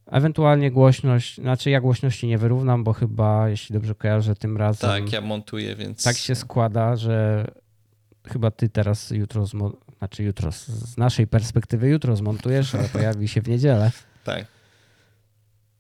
[0.06, 5.12] Ewentualnie głośność, znaczy ja głośności nie wyrównam, bo chyba, jeśli dobrze kojarzę, tym razem Tak,
[5.14, 6.04] ja montuję, więc...
[6.04, 7.46] tak się składa, że
[8.28, 13.28] chyba ty teraz jutro, zmo- znaczy jutro, z- z naszej perspektywy jutro zmontujesz, ale pojawi
[13.28, 13.92] się w niedzielę.
[14.24, 14.46] Tak.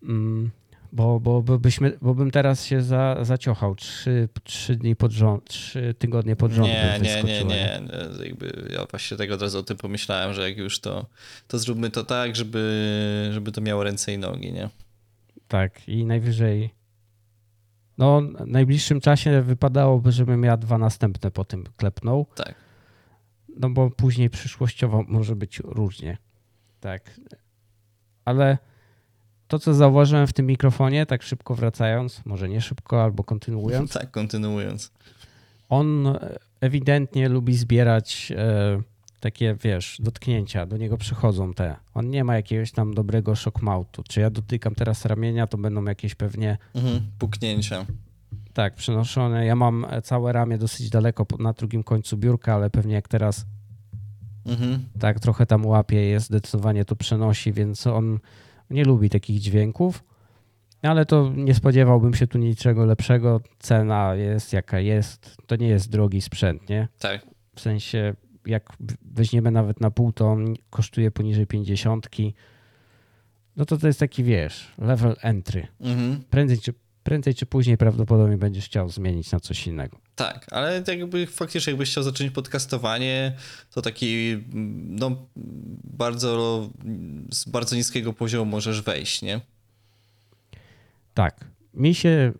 [0.03, 0.51] Mm,
[0.91, 5.49] bo, bo, bo, byśmy, bo bym teraz się za, zaciochał trzy, trzy dni pod rząd,
[5.49, 6.67] trzy tygodnie pod rząd.
[6.67, 7.81] Nie, nie, nie, nie.
[8.25, 11.05] Jakby ja właśnie tego od razu o tym pomyślałem, że jak już to,
[11.47, 14.69] to zróbmy to tak, żeby, żeby to miało ręce i nogi, nie?
[15.47, 16.69] Tak, i najwyżej.
[17.97, 22.25] No, w najbliższym czasie wypadałoby, żebym ja dwa następne po tym klepnął.
[22.35, 22.55] Tak.
[23.57, 26.17] No bo później przyszłościowo może być różnie.
[26.79, 27.19] Tak.
[28.25, 28.57] Ale
[29.51, 34.11] to, co zauważyłem w tym mikrofonie, tak szybko wracając, może nie szybko, albo kontynuując, Tak,
[34.11, 34.91] kontynuując.
[35.69, 36.17] on
[36.61, 38.81] ewidentnie lubi zbierać e,
[39.19, 40.65] takie, wiesz, dotknięcia.
[40.65, 41.75] Do niego przychodzą te.
[41.93, 44.03] On nie ma jakiegoś tam dobrego shockmoutu.
[44.09, 47.01] Czy ja dotykam teraz ramienia, to będą jakieś pewnie Mhm.
[47.19, 47.85] Puknięcia.
[48.53, 49.45] tak, przenoszone.
[49.45, 53.45] Ja mam całe ramię dosyć daleko na drugim końcu biurka, ale pewnie jak teraz
[54.45, 54.85] Mhm.
[54.99, 58.19] tak trochę tam łapie, jest zdecydowanie to przenosi, więc on
[58.71, 60.03] nie lubi takich dźwięków.
[60.81, 63.41] Ale to nie spodziewałbym się tu niczego lepszego.
[63.59, 65.37] Cena jest jaka jest.
[65.47, 66.87] To nie jest drogi sprzęt, nie?
[66.99, 67.25] Tak.
[67.55, 68.13] W sensie,
[68.45, 72.09] jak weźmiemy nawet na pół, to on kosztuje poniżej 50.
[73.55, 75.67] No to to jest taki, wiesz, level entry.
[75.79, 76.23] Mhm.
[76.29, 79.97] Prędzej czy, prędzej czy później prawdopodobnie będziesz chciał zmienić na coś innego.
[80.15, 83.35] Tak, ale jakby faktycznie jakbyś chciał zacząć podcastowanie,
[83.71, 84.37] to taki
[84.89, 85.27] no
[85.83, 86.69] bardzo
[87.33, 89.41] z bardzo niskiego poziomu możesz wejść, nie?
[91.13, 91.45] Tak.
[91.73, 92.31] Mi się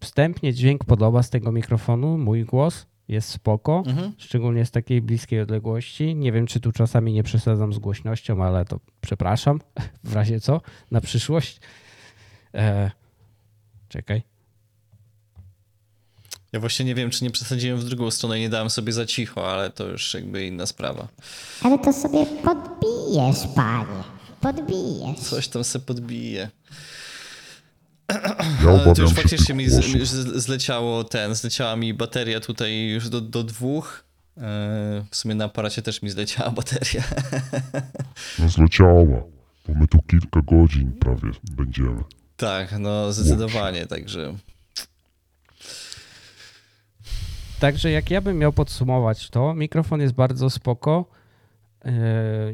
[0.00, 4.12] wstępnie dźwięk podoba z tego mikrofonu, mój głos jest spoko, Mhm.
[4.18, 6.14] szczególnie z takiej bliskiej odległości.
[6.14, 9.60] Nie wiem, czy tu czasami nie przesadzam z głośnością, ale to przepraszam,
[10.04, 11.60] w razie co, na przyszłość.
[12.54, 12.90] E,
[13.88, 14.22] czekaj.
[16.52, 19.06] Ja właśnie nie wiem, czy nie przesadziłem w drugą stronę i nie dałem sobie za
[19.06, 21.08] cicho, ale to już jakby inna sprawa.
[21.62, 23.86] Ale to sobie podbijesz, panie.
[24.40, 25.18] Podbijesz.
[25.20, 26.48] Coś tam se podbije.
[28.64, 33.08] Ja Ale to już się faktycznie mi z- zleciało ten, zleciała mi bateria tutaj już
[33.08, 34.04] do, do dwóch.
[34.36, 34.40] E,
[35.10, 37.02] W sumie na aparacie też mi zleciała bateria.
[38.38, 39.04] No zleciała,
[39.68, 42.02] bo my tu kilka godzin prawie będziemy.
[42.36, 44.34] Tak, no zdecydowanie, także
[47.62, 51.04] Także jak ja bym miał podsumować to, mikrofon jest bardzo spoko.
[51.84, 51.92] E,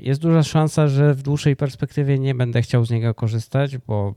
[0.01, 4.15] Jest duża szansa, że w dłuższej perspektywie nie będę chciał z niego korzystać, bo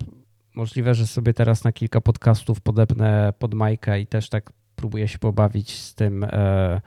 [0.56, 5.20] możliwe, że sobie teraz na kilka podcastów podepnę pod majkę i też tak próbuję się
[5.20, 6.82] pobawić z tym e,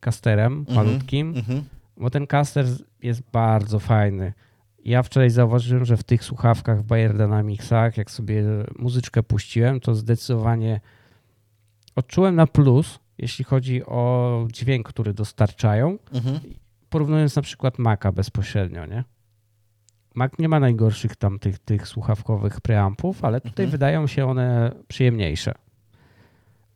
[0.00, 1.64] casterem malutkim, mhm.
[1.96, 2.66] bo ten caster
[3.02, 4.32] jest bardzo fajny.
[4.84, 8.44] Ja wczoraj zauważyłem, że w tych słuchawkach w Bayer Dynamicsach, jak sobie
[8.78, 10.80] muzyczkę puściłem, to zdecydowanie
[11.96, 16.40] odczułem na plus, jeśli chodzi o dźwięk, który dostarczają, Mhm.
[16.90, 19.04] porównując na przykład Maca bezpośrednio, nie?
[20.14, 23.70] Mac nie ma najgorszych tam tych, tych słuchawkowych preampów, ale tutaj Mhm.
[23.70, 25.54] wydają się one przyjemniejsze.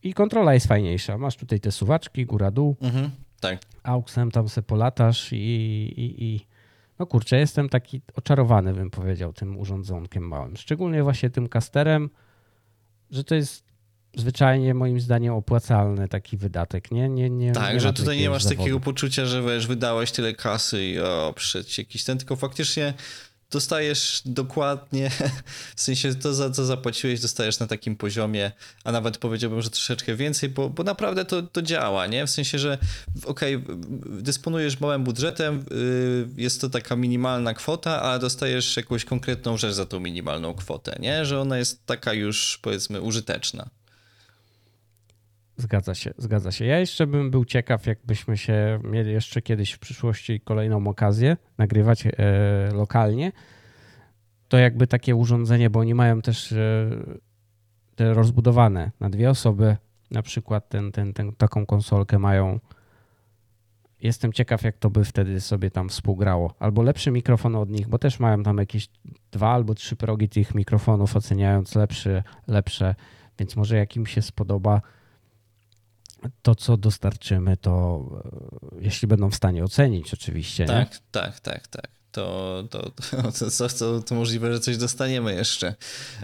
[0.03, 1.19] I kontrola jest fajniejsza.
[1.19, 3.11] Masz tutaj te suwaczki, góra-dół, Mhm.
[3.41, 3.59] Tak.
[3.83, 6.47] auxem tam se polatasz i, i, i
[6.99, 10.57] No kurczę, jestem taki oczarowany, bym powiedział, tym urządzonkiem małym.
[10.57, 12.11] Szczególnie właśnie tym kasterem,
[13.11, 13.65] że to jest
[14.17, 16.91] zwyczajnie moim zdaniem opłacalny taki wydatek.
[16.91, 18.59] Nie, nie, nie, Tak, nie że tutaj nie masz zawodu.
[18.59, 21.35] takiego poczucia, że wiesz, wydałeś tyle kasy i o,
[21.67, 22.95] ci jakiś ten, tylko faktycznie
[23.53, 25.11] dostajesz dokładnie,
[25.77, 28.53] w sensie to, za co zapłaciłeś, dostajesz na takim poziomie,
[28.85, 32.27] a nawet powiedziałbym, że troszeczkę więcej, bo, bo naprawdę to, to działa, nie?
[32.27, 32.79] W sensie, że
[33.25, 33.77] okej, okay,
[34.23, 39.87] dysponujesz małym budżetem, yy, jest to taka minimalna kwota, a dostajesz jakąś konkretną rzecz za
[39.87, 41.25] tą minimalną kwotę, nie?
[41.25, 43.71] Że ona jest taka już, powiedzmy, użyteczna.
[45.63, 46.65] Zgadza się, zgadza się.
[46.65, 52.07] Ja jeszcze bym był ciekaw, jakbyśmy się mieli jeszcze kiedyś w przyszłości kolejną okazję nagrywać
[52.07, 52.13] e,
[52.75, 53.33] lokalnie,
[54.49, 56.91] to jakby takie urządzenie, bo oni mają też e,
[57.95, 59.77] te rozbudowane na dwie osoby,
[60.11, 62.61] na przykład ten, ten, ten, taką konsolkę mają.
[64.01, 66.55] Jestem ciekaw, jak to by wtedy sobie tam współgrało.
[66.59, 68.89] Albo lepszy mikrofon od nich, bo też mają tam jakieś
[69.31, 72.95] dwa albo trzy progi tych mikrofonów, oceniając lepszy, lepsze,
[73.39, 74.81] więc może jak im się spodoba,
[76.43, 78.03] to, co dostarczymy, to
[78.75, 80.67] e, jeśli będą w stanie ocenić, oczywiście.
[80.67, 80.99] Tak, nie?
[81.11, 81.89] tak, tak, tak.
[82.13, 85.75] To, to, to, to, to, to możliwe, że coś dostaniemy jeszcze.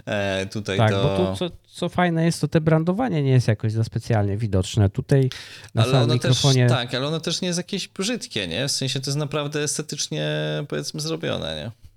[0.05, 1.03] E, tutaj Tak, to...
[1.03, 4.89] bo tu co, co fajne jest, to te brandowanie nie jest jakoś za specjalnie widoczne.
[4.89, 5.29] Tutaj
[5.75, 6.67] na ale samym mikrofonie.
[6.67, 8.67] też, tak, ale ono też nie jest jakieś brzydkie, nie?
[8.67, 10.29] W sensie to jest naprawdę estetycznie,
[10.67, 11.89] powiedzmy, zrobione, nie?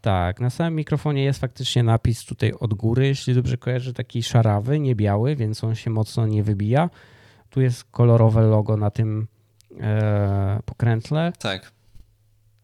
[0.00, 4.80] Tak, na samym mikrofonie jest faktycznie napis tutaj od góry, jeśli dobrze kojarzę, taki szarawy,
[4.80, 6.90] nie biały, więc on się mocno nie wybija.
[7.50, 9.26] Tu jest kolorowe logo na tym
[9.80, 11.32] e, pokrętle.
[11.38, 11.72] Tak.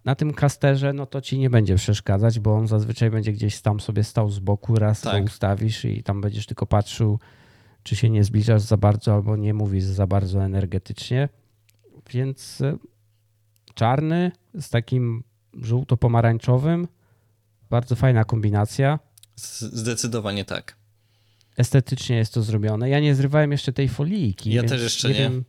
[0.05, 3.80] Na tym kasterze, no to ci nie będzie przeszkadzać, bo on zazwyczaj będzie gdzieś tam
[3.80, 5.18] sobie stał z boku, raz Tak.
[5.18, 7.18] go ustawisz i tam będziesz tylko patrzył,
[7.82, 11.28] czy się nie zbliżasz za bardzo albo nie mówisz za bardzo energetycznie.
[12.11, 12.76] Więc e,
[13.74, 15.22] czarny z takim
[15.62, 16.89] żółto-pomarańczowym,
[17.70, 18.99] bardzo fajna kombinacja.
[19.37, 20.76] Zdecydowanie tak.
[21.57, 22.88] Estetycznie jest to zrobione.
[22.88, 24.50] Ja nie zrywałem jeszcze tej folijki.
[24.52, 25.14] Ja też jeszcze nie.
[25.14, 25.44] Wiem,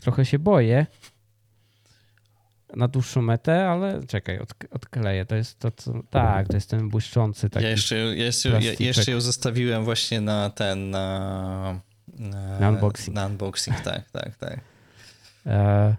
[0.00, 0.86] trochę się boję
[2.76, 5.24] na dłuższą metę, ale czekaj, od, odkleję.
[5.24, 6.02] To jest to, co...
[6.10, 7.64] Tak, to jest ten błyszczący taki.
[7.64, 11.80] Ja jeszcze, ja jeszcze, ja jeszcze ją zostawiłem właśnie na ten, na...
[12.18, 13.14] Na, Na unboxing.
[13.14, 14.60] Na unboxing, tak, tak, tak.
[15.46, 15.96] E,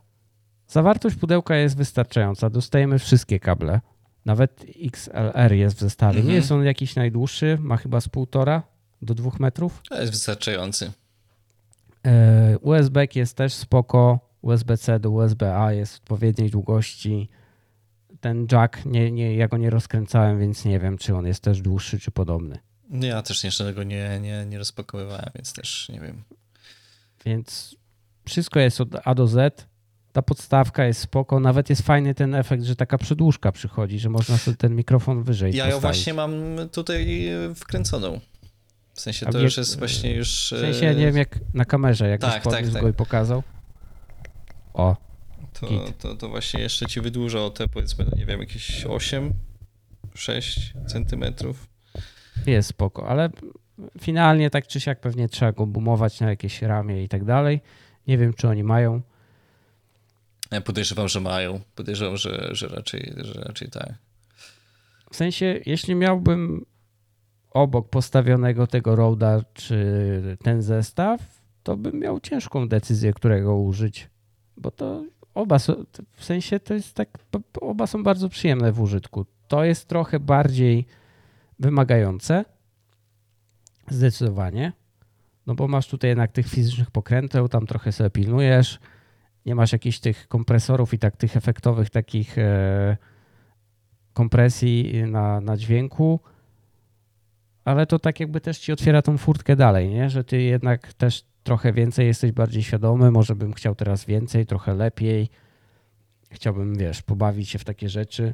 [0.67, 2.49] zawartość pudełka jest wystarczająca.
[2.49, 3.81] Dostajemy wszystkie kable.
[4.25, 6.13] Nawet XLR jest w zestawie.
[6.15, 6.35] Nie Mhm.
[6.35, 8.63] jest on jakiś najdłuższy, ma chyba z półtora
[9.01, 9.81] do dwóch metrów.
[9.89, 10.91] To jest wystarczający.
[12.05, 14.19] E, USB jest też spoko.
[14.41, 17.29] USB-C do USB-A jest odpowiedniej długości.
[18.21, 21.61] Ten jack, nie, nie, ja go nie rozkręcałem, więc nie wiem, czy on jest też
[21.61, 22.59] dłuższy, czy podobny.
[22.89, 26.23] Ja też jeszcze tego nie, nie, nie rozpakowywałem, więc też nie wiem.
[27.25, 27.75] Więc
[28.25, 29.67] wszystko jest od A do Z.
[30.11, 31.39] Ta podstawka jest spoko.
[31.39, 35.55] Nawet jest fajny ten efekt, że taka przedłużka przychodzi, że można sobie ten mikrofon wyżej
[35.55, 35.97] Ja ją postawić.
[35.97, 36.33] właśnie mam
[36.71, 38.19] tutaj wkręconą.
[38.99, 40.53] W sensie to już jest właśnie już...
[40.55, 43.43] W sensie, ja nie wiem, jak na kamerze, jak Tak, tak, tak, go i pokazał.
[44.73, 44.95] O,
[45.59, 45.67] To,
[45.99, 49.33] to, to właśnie jeszcze ci wydłuża o te powiedzmy, no nie wiem, jakieś 8,
[50.15, 51.67] 6 centymetrów.
[52.45, 53.29] jest spoko, ale
[54.01, 57.61] finalnie tak czy siak pewnie trzeba go bumować na jakieś ramię i tak dalej.
[58.07, 59.01] Nie wiem, czy oni mają.
[60.51, 61.59] Ja podejrzewam, że mają.
[61.75, 63.93] Podejrzewam, że, że, raczej, że raczej tak.
[65.11, 66.65] W sensie, jeśli miałbym
[67.51, 74.09] obok postawionego tego Roda czy ten zestaw, to bym miał ciężką decyzję, którego użyć,
[74.57, 77.09] bo to oba są, w sensie to jest tak,
[77.61, 79.25] oba są bardzo przyjemne w użytku.
[79.47, 80.85] To jest trochę bardziej
[81.59, 82.45] wymagające,
[83.89, 84.73] zdecydowanie,
[85.47, 88.79] no bo masz tutaj jednak tych fizycznych pokręteł, tam trochę sobie pilnujesz,
[89.45, 92.97] nie masz jakichś tych kompresorów i tak tych efektowych takich e,
[94.13, 96.19] kompresji na, na dźwięku,
[97.69, 100.09] ale to tak jakby też ci otwiera tą furtkę dalej, nie?
[100.09, 104.75] że ty jednak też trochę więcej jesteś bardziej świadomy, może bym chciał teraz więcej, trochę
[104.75, 105.29] lepiej,
[106.31, 108.33] chciałbym, wiesz, pobawić się w takie rzeczy.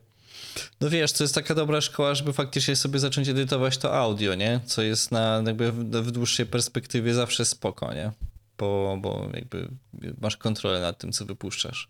[0.81, 4.59] No wiesz, to jest taka dobra szkoła, żeby faktycznie sobie zacząć edytować to audio, nie?
[4.65, 8.11] Co jest na jakby w, w dłuższej perspektywie zawsze spoko, nie?
[8.57, 9.67] Bo, bo jakby
[10.21, 11.89] masz kontrolę nad tym, co wypuszczasz.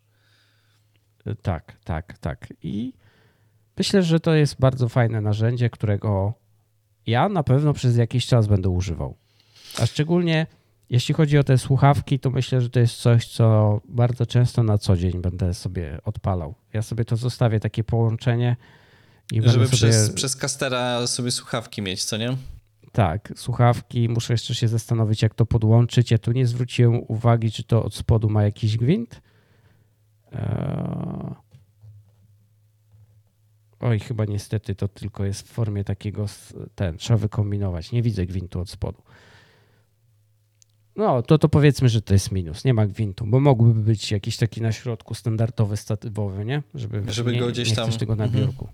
[1.41, 2.53] Tak, tak, tak.
[2.63, 2.93] I
[3.77, 6.33] myślę, że to jest bardzo fajne narzędzie, którego
[7.07, 9.15] ja na pewno przez jakiś czas będę używał.
[9.79, 10.47] A szczególnie
[10.89, 14.77] jeśli chodzi o te słuchawki, to myślę, że to jest coś, co bardzo często na
[14.77, 16.55] co dzień będę sobie odpalał.
[16.73, 18.55] Ja sobie to zostawię, takie połączenie
[19.31, 19.67] i Żeby sobie...
[19.67, 22.37] przez, przez kastera sobie słuchawki mieć, co nie?
[22.91, 24.09] Tak, słuchawki.
[24.09, 26.11] Muszę jeszcze się zastanowić, jak to podłączyć.
[26.11, 29.21] Ja tu nie zwróciłem uwagi, czy to od spodu ma jakiś gwint.
[30.31, 31.35] Eee,
[33.80, 36.26] Oj, chyba niestety to tylko jest w formie takiego,
[36.76, 37.91] ten, trzeba wykombinować.
[37.91, 39.01] Nie widzę gwintu od spodu.
[40.95, 42.65] No, to, to powiedzmy, że to jest minus.
[42.65, 46.63] Nie ma gwintu, bo mógłby być jakiś taki na środku standardowy, statywowy, nie?
[46.76, 48.45] Żeby, Żeby nie, go gdzieś nie tam- tego na mhm.
[48.45, 48.69] biurku.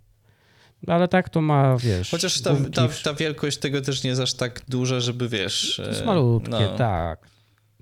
[0.88, 2.12] No, ale tak to ma, wiesz...
[2.12, 5.76] Chociaż ta, ta, ta wielkość tego też nie jest aż tak duża, żeby wiesz.
[5.76, 6.76] To jest e, malutkie, no.
[6.78, 7.28] tak.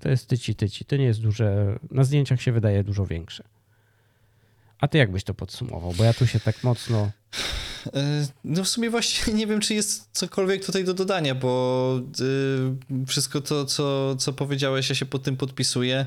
[0.00, 0.84] To jest tyci, tyci.
[0.84, 1.78] To nie jest duże.
[1.90, 3.44] Na zdjęciach się wydaje dużo większe.
[4.80, 5.92] A ty jak byś to podsumował?
[5.92, 7.10] Bo ja tu się tak mocno.
[7.94, 12.00] E, No w sumie właśnie nie wiem, czy jest cokolwiek tutaj do dodania, bo
[13.00, 16.06] y, wszystko to, co, co powiedziałeś, ja się pod tym podpisuję.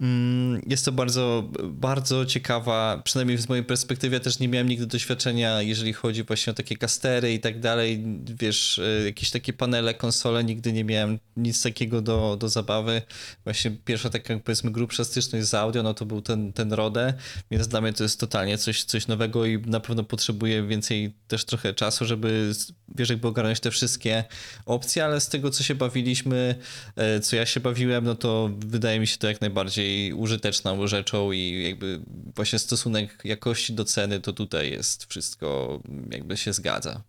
[0.00, 4.86] Mm, Jest to bardzo, bardzo ciekawa, przynajmniej z mojej perspektywy, ja też nie miałem nigdy
[4.86, 8.04] doświadczenia, jeżeli chodzi właśnie o takie kastery i tak dalej,
[8.40, 13.02] wiesz, y, jakieś takie panele, konsole, nigdy nie miałem nic takiego do, do zabawy.
[13.44, 17.14] Właśnie pierwsza taka, powiedzmy, grubsza styczność z audio, no to był ten, ten Rode,
[17.50, 21.44] więc dla mnie to jest totalnie coś, coś nowego i na pewno potrzebuję więcej też
[21.44, 22.52] trochę czasu, żeby,
[22.96, 24.24] wiesz, jakby ogarnąć te wszystkie
[24.66, 26.54] opcje, ale z tego, co się bawiliśmy,
[26.96, 31.32] e, co ja się bawiłem, no to wydaje mi się to jak najbardziej użyteczną rzeczą
[31.32, 32.00] i jakby
[32.36, 35.80] właśnie stosunek jakości do ceny to tutaj jest wszystko
[36.10, 37.02] jakby się zgadza.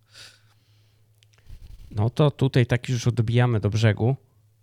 [1.90, 4.16] No to tutaj tak już odbijamy do brzegu,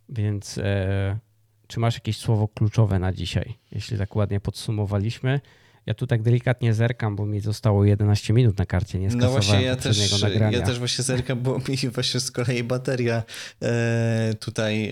[0.09, 1.19] więc e,
[1.67, 3.53] czy masz jakieś słowo kluczowe na dzisiaj?
[3.71, 5.41] Jeśli tak ładnie podsumowaliśmy.
[5.85, 9.41] Ja tu tak delikatnie zerkam, bo mi zostało 11 minut na karcie, nie No skasowałem
[9.43, 10.57] właśnie, ja też, nagrania.
[10.57, 13.23] ja też właśnie zerkam, bo mi właśnie z kolei bateria
[13.61, 14.91] e, tutaj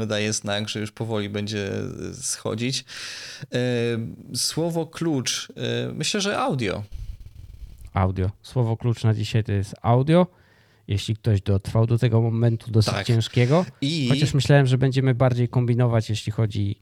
[0.00, 1.70] e, daje znak, że już powoli będzie
[2.14, 2.84] schodzić.
[3.54, 3.58] E,
[4.36, 5.52] słowo klucz,
[5.94, 6.82] myślę, że audio.
[7.94, 8.30] Audio.
[8.42, 10.26] Słowo klucz na dzisiaj to jest audio.
[10.88, 13.06] Jeśli ktoś dotrwał do tego momentu dosyć Tak.
[13.06, 13.66] ciężkiego.
[13.80, 16.78] I, Chociaż myślałem, że będziemy bardziej kombinować, jeśli chodzi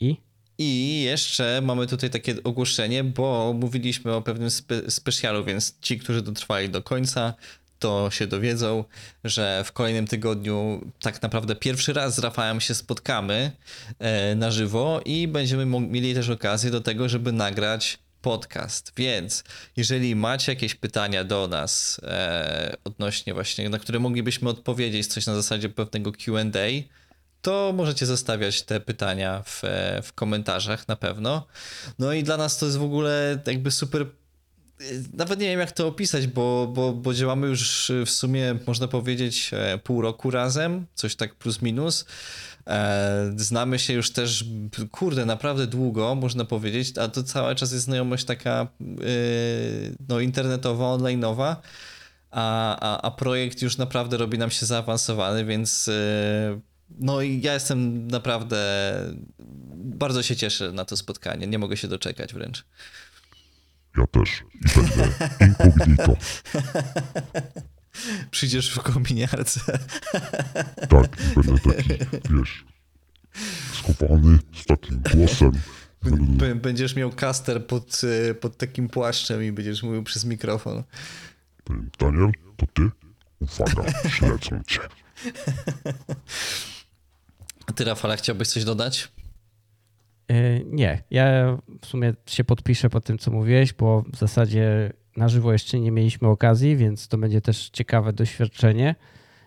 [0.00, 0.16] i.
[0.62, 6.22] I jeszcze mamy tutaj takie ogłoszenie, bo mówiliśmy o pewnym spe specjalu, więc ci, którzy
[6.22, 7.34] dotrwali do końca,
[7.78, 8.84] to się dowiedzą,
[9.24, 13.52] że w kolejnym tygodniu tak naprawdę pierwszy raz z Rafałem się spotkamy
[13.98, 18.92] e, na żywo i będziemy mieli też okazję do tego, żeby nagrać podcast.
[18.96, 19.44] Więc
[19.76, 25.34] jeżeli macie jakieś pytania do nas e, odnośnie właśnie, na które moglibyśmy odpowiedzieć, coś na
[25.34, 26.68] zasadzie pewnego Q&A,
[27.42, 31.46] to możecie zostawiać te pytania w, e, w komentarzach na pewno.
[31.98, 34.06] No i dla nas to jest w ogóle jakby super.
[35.12, 39.50] Nawet nie wiem, jak to opisać, bo, bo, bo działamy już w sumie, można powiedzieć,
[39.52, 42.04] e, pół roku razem, coś tak plus minus.
[42.66, 44.44] E, Znamy się już też,
[44.90, 48.86] kurde, naprawdę długo, można powiedzieć, a to cały czas jest znajomość taka e,
[50.08, 51.56] no, internetowa, online'owa,
[52.30, 57.54] a, a, a projekt już naprawdę robi nam się zaawansowany, więc e, no i ja
[57.54, 58.92] jestem naprawdę,
[59.74, 62.64] bardzo się cieszę na to spotkanie, nie mogę się doczekać wręcz.
[63.98, 64.42] Ja też.
[64.54, 65.08] I będę
[65.46, 66.16] incognito.
[68.30, 69.60] Przyjdziesz w kominiarce.
[70.88, 71.88] Tak, i będę taki,
[72.30, 72.64] wiesz,
[73.72, 75.52] schowany z takim głosem.
[76.62, 80.82] Będziesz miał kaster pod, e, pod takim płaszczem i będziesz mówił przez mikrofon.
[81.98, 82.90] Daniel, to ty?
[83.40, 84.80] Uwaga, śledzą cię.
[87.74, 89.08] Ty, Rafale, chciałbyś coś dodać?
[90.28, 95.28] E, Nie, ja w sumie się podpiszę po tym, co mówiłeś, bo w zasadzie na
[95.28, 98.94] żywo jeszcze nie mieliśmy okazji, więc to będzie też ciekawe doświadczenie,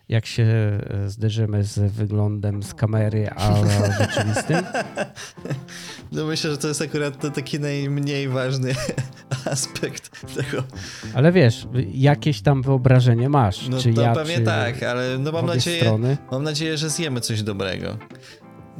[0.08, 3.54] jak się e, zderzymy z wyglądem z kamery, a
[3.98, 4.56] rzeczywistym.
[6.12, 8.74] No myślę, że to jest akurat taki najmniej ważny
[9.52, 10.62] aspekt tego.
[11.14, 15.32] Ale wiesz, jakieś tam wyobrażenie masz, No czy to ja, pewnie czy tak, ale no
[15.32, 16.16] mam nadzieję, strony.
[16.32, 17.96] mam nadzieję, że zjemy coś dobrego.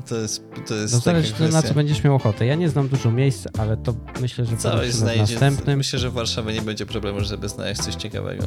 [0.09, 2.47] To jest, to jest No zależy to, na co będziesz miał ochotę.
[2.47, 5.21] Ja nie znam dużo miejsc, ale to myślę, że Coś znajdzie.
[5.21, 5.79] następnym.
[5.79, 8.47] Myślę, że w Warszawie nie będzie problemu, żeby znaleźć coś ciekawego.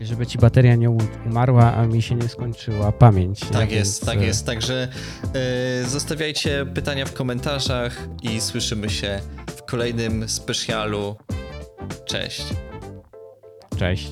[0.00, 0.90] Żeby ci bateria nie
[1.26, 3.40] umarła, a mi się nie skończyła pamięć.
[3.40, 4.46] Tak jest, Więc, tak e, jest.
[4.46, 4.88] Także
[5.34, 9.20] e, zostawiajcie pytania w komentarzach i słyszymy się
[9.56, 11.16] w kolejnym specjalu.
[12.06, 12.44] Cześć.
[13.76, 14.10] Cześć.